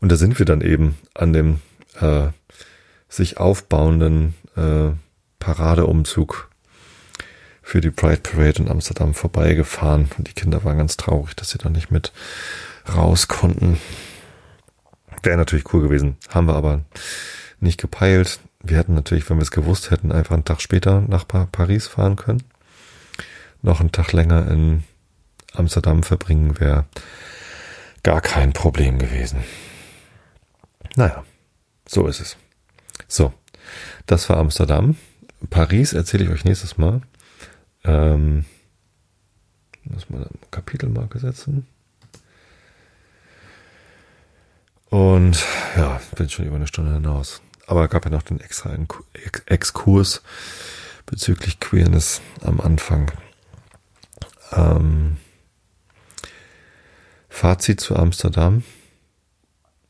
[0.00, 1.60] Und da sind wir dann eben an dem
[2.00, 2.28] äh,
[3.10, 4.92] sich aufbauenden äh,
[5.38, 6.48] Paradeumzug
[7.60, 10.08] für die Pride Parade in Amsterdam vorbeigefahren.
[10.16, 12.12] Und die Kinder waren ganz traurig, dass sie da nicht mit
[12.88, 13.78] raus konnten.
[15.22, 16.16] Wäre natürlich cool gewesen.
[16.30, 16.80] Haben wir aber
[17.60, 21.26] nicht gepeilt wir hätten natürlich, wenn wir es gewusst hätten, einfach einen Tag später nach
[21.26, 22.42] Paris fahren können.
[23.62, 24.84] Noch einen Tag länger in
[25.52, 26.86] Amsterdam verbringen wäre
[28.02, 29.44] gar kein Problem gewesen.
[30.96, 31.24] Naja,
[31.86, 32.36] so ist es.
[33.08, 33.32] So,
[34.06, 34.96] das war Amsterdam.
[35.50, 37.02] Paris erzähle ich euch nächstes Mal.
[37.84, 38.44] Ähm,
[39.84, 41.66] muss eine Kapitelmarke setzen.
[44.90, 45.42] Und
[45.76, 47.40] ja, bin schon über eine Stunde hinaus.
[47.66, 48.76] Aber gab ja noch den extra
[49.46, 50.22] Exkurs
[51.06, 53.12] bezüglich Queerness am Anfang.
[54.52, 55.16] Ähm,
[57.28, 58.62] Fazit zu Amsterdam.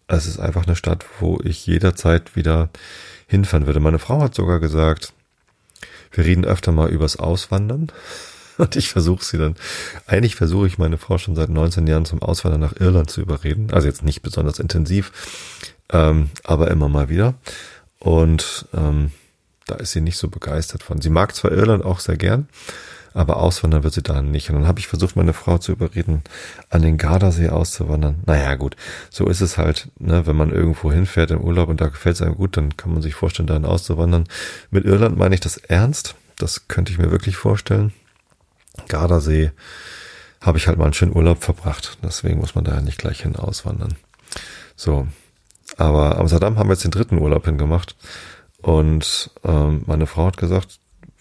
[0.06, 2.70] Es ist einfach eine Stadt, wo ich jederzeit wieder
[3.26, 3.80] hinfahren würde.
[3.80, 5.12] Meine Frau hat sogar gesagt,
[6.12, 7.90] wir reden öfter mal übers Auswandern.
[8.58, 9.56] Und ich versuche sie dann,
[10.06, 13.70] eigentlich versuche ich meine Frau schon seit 19 Jahren zum Auswandern nach Irland zu überreden.
[13.72, 15.10] Also jetzt nicht besonders intensiv,
[15.92, 17.34] ähm, aber immer mal wieder.
[17.98, 19.12] Und ähm,
[19.66, 21.00] da ist sie nicht so begeistert von.
[21.00, 22.48] Sie mag zwar Irland auch sehr gern,
[23.14, 24.50] aber auswandern wird sie da nicht.
[24.50, 26.22] Und dann habe ich versucht, meine Frau zu überreden,
[26.70, 28.22] an den Gardasee auszuwandern.
[28.26, 28.76] Naja, gut,
[29.10, 32.22] so ist es halt, ne, wenn man irgendwo hinfährt im Urlaub und da gefällt es
[32.22, 34.24] einem gut, dann kann man sich vorstellen, dahin auszuwandern.
[34.70, 36.16] Mit Irland meine ich das ernst.
[36.38, 37.92] Das könnte ich mir wirklich vorstellen.
[38.88, 39.52] Gardasee
[40.40, 41.98] habe ich halt mal einen schönen Urlaub verbracht.
[42.02, 43.94] Deswegen muss man da ja nicht gleich hin auswandern.
[44.74, 45.06] So,
[45.76, 47.96] aber Amsterdam haben wir jetzt den dritten Urlaub hingemacht.
[48.60, 50.78] Und ähm, meine Frau hat gesagt,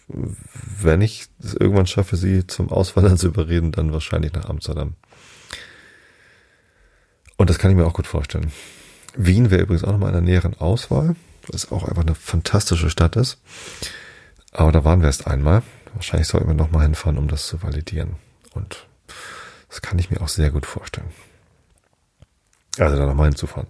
[0.07, 4.95] wenn ich es irgendwann schaffe, sie zum Auswandern zu überreden, dann wahrscheinlich nach Amsterdam.
[7.37, 8.51] Und das kann ich mir auch gut vorstellen.
[9.15, 11.15] Wien wäre übrigens auch nochmal in der näheren Auswahl,
[11.47, 13.39] was auch einfach eine fantastische Stadt ist.
[14.51, 15.63] Aber da waren wir erst einmal.
[15.93, 18.15] Wahrscheinlich sollten wir nochmal hinfahren, um das zu validieren.
[18.53, 18.85] Und
[19.69, 21.09] das kann ich mir auch sehr gut vorstellen.
[22.81, 23.67] Also da nochmal hinzufahren.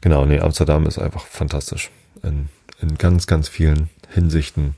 [0.00, 1.90] Genau, nee, Amsterdam ist einfach fantastisch.
[2.22, 2.48] In,
[2.80, 4.74] in ganz, ganz vielen Hinsichten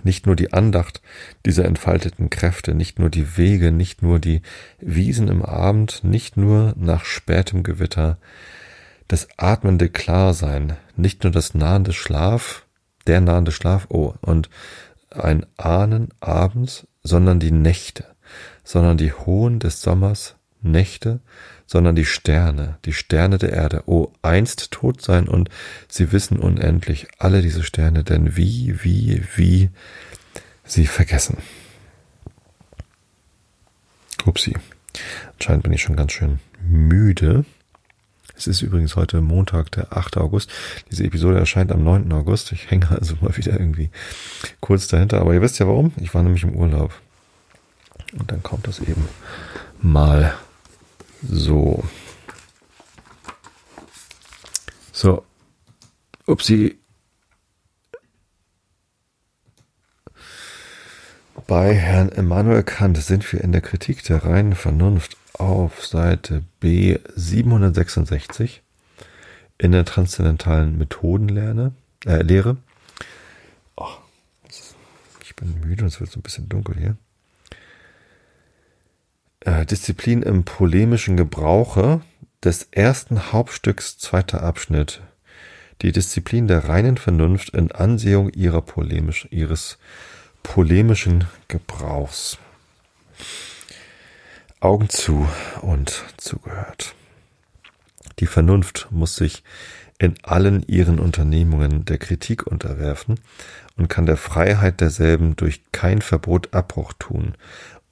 [0.05, 1.01] Nicht nur die Andacht
[1.45, 4.43] dieser entfalteten Kräfte, nicht nur die Wege, nicht nur die
[4.79, 8.19] Wiesen im Abend, nicht nur nach spätem Gewitter,
[9.09, 12.67] das atmende Klarsein, nicht nur das nahende Schlaf,
[13.07, 14.51] der nahende Schlaf, oh, und
[15.11, 18.16] ein Ahnen abends, sondern die Nächte,
[18.67, 21.21] sondern die hohen des Sommers, Nächte,
[21.67, 25.49] sondern die Sterne, die Sterne der Erde, oh, einst tot sein und
[25.89, 29.71] sie wissen unendlich alle diese Sterne, denn wie, wie, wie
[30.65, 31.39] sie vergessen.
[34.25, 34.57] Upsi.
[35.35, 37.45] Anscheinend bin ich schon ganz schön müde.
[38.37, 40.17] Es ist übrigens heute Montag, der 8.
[40.17, 40.51] August.
[40.91, 42.13] Diese Episode erscheint am 9.
[42.13, 42.51] August.
[42.51, 43.91] Ich hänge also mal wieder irgendwie
[44.61, 45.21] kurz dahinter.
[45.21, 45.93] Aber ihr wisst ja warum.
[46.01, 46.93] Ich war nämlich im Urlaub.
[48.13, 49.09] Und dann kommt das eben
[49.81, 50.35] mal
[51.23, 51.85] so.
[54.93, 55.25] So.
[56.27, 56.79] Upsi.
[61.47, 66.99] Bei Herrn Immanuel Kant sind wir in der Kritik der reinen Vernunft auf Seite B
[67.15, 68.63] 766
[69.59, 71.73] in der transzendentalen Methodenlehre.
[72.05, 72.57] Äh, Lehre.
[73.77, 73.89] Oh,
[75.23, 76.97] ich bin müde und es wird so ein bisschen dunkel hier.
[79.47, 82.01] Äh, Disziplin im polemischen Gebrauche
[82.43, 85.03] des ersten Hauptstücks zweiter Abschnitt.
[85.83, 89.79] Die Disziplin der reinen Vernunft in Ansehung ihrer polemisch, ihres
[90.43, 92.39] polemischen Gebrauchs.
[94.59, 95.29] Augen zu
[95.63, 96.97] und zugehört.
[98.19, 99.45] Die Vernunft muss sich
[99.99, 103.21] in allen ihren Unternehmungen der Kritik unterwerfen
[103.77, 107.35] und kann der Freiheit derselben durch kein Verbot Abbruch tun,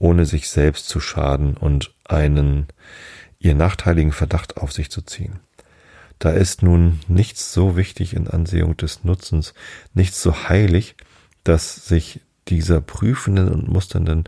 [0.05, 2.67] ohne sich selbst zu schaden und einen
[3.39, 5.41] ihr nachteiligen Verdacht auf sich zu ziehen.
[6.19, 9.55] Da ist nun nichts so wichtig in Ansehung des Nutzens,
[9.95, 10.95] nichts so heilig,
[11.43, 14.25] dass sich dieser prüfenden und musternden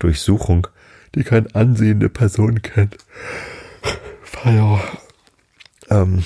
[0.00, 0.66] Durchsuchung,
[1.14, 2.96] die kein ansehende Person kennt,
[5.90, 6.24] ähm,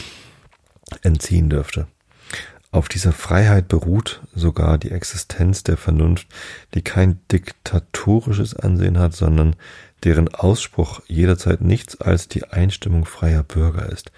[1.03, 1.89] entziehen dürfte.
[2.75, 6.27] Auf dieser Freiheit beruht sogar die Existenz der Vernunft,
[6.75, 9.55] die kein diktatorisches Ansehen hat, sondern
[10.03, 14.11] deren Ausspruch jederzeit nichts als die Einstimmung freier Bürger ist,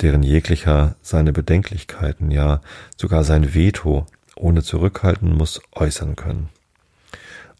[0.00, 2.62] deren jeglicher seine Bedenklichkeiten, ja
[2.96, 4.06] sogar sein Veto
[4.36, 6.48] ohne zurückhalten muss äußern können.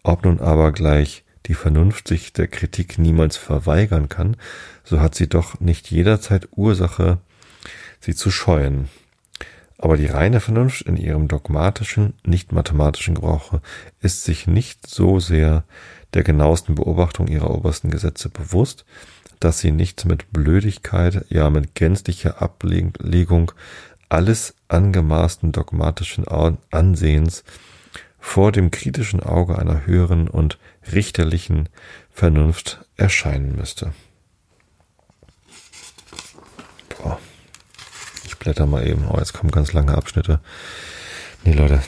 [0.03, 4.39] Ob nun aber gleich die Vernunft sich der Kritik niemals verweigern kann,
[4.83, 7.19] so hat sie doch nicht jederzeit Ursache,
[8.01, 8.89] sie zu scheuen,
[9.83, 13.61] aber die reine Vernunft in ihrem dogmatischen, nicht mathematischen Gebrauche
[14.01, 15.65] ist sich nicht so sehr
[16.15, 18.85] der genauesten Beobachtung ihrer obersten Gesetze bewusst,
[19.41, 23.51] dass sie nicht mit Blödigkeit, ja mit gänzlicher Ablegung
[24.09, 26.27] alles angemaßten dogmatischen
[26.71, 27.43] Ansehens
[28.21, 30.59] vor dem kritischen Auge einer höheren und
[30.93, 31.69] richterlichen
[32.13, 33.93] Vernunft erscheinen müsste.
[38.43, 39.07] Blätter mal eben.
[39.09, 40.41] Oh, jetzt kommen ganz lange Abschnitte.
[41.45, 41.81] Nee, Leute,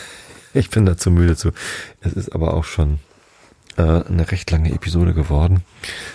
[0.54, 1.52] ich bin dazu müde zu.
[2.00, 2.98] Es ist aber auch schon
[3.76, 5.62] äh, eine recht lange Episode geworden.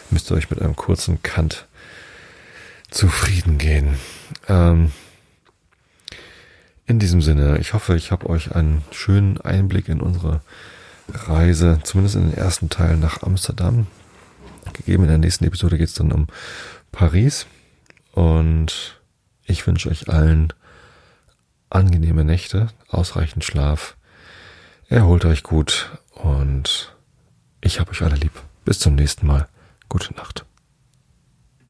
[0.10, 1.68] Müsst ihr euch mit einem kurzen Kant
[2.90, 4.00] zufrieden gehen.
[4.48, 4.92] Ähm,
[6.88, 10.42] in diesem Sinne, ich hoffe, ich habe euch einen schönen Einblick in unsere
[11.08, 13.88] Reise, zumindest in den ersten Teil nach Amsterdam
[14.74, 15.04] gegeben.
[15.04, 16.28] In der nächsten Episode geht es dann um
[16.92, 17.46] Paris.
[18.12, 19.03] Und
[19.46, 20.54] ich wünsche euch allen
[21.70, 23.98] angenehme Nächte, ausreichend Schlaf.
[24.88, 26.96] Erholt euch gut und
[27.62, 28.34] ich habe euch alle lieb.
[28.66, 29.48] Bis zum nächsten Mal.
[29.90, 30.46] Gute Nacht.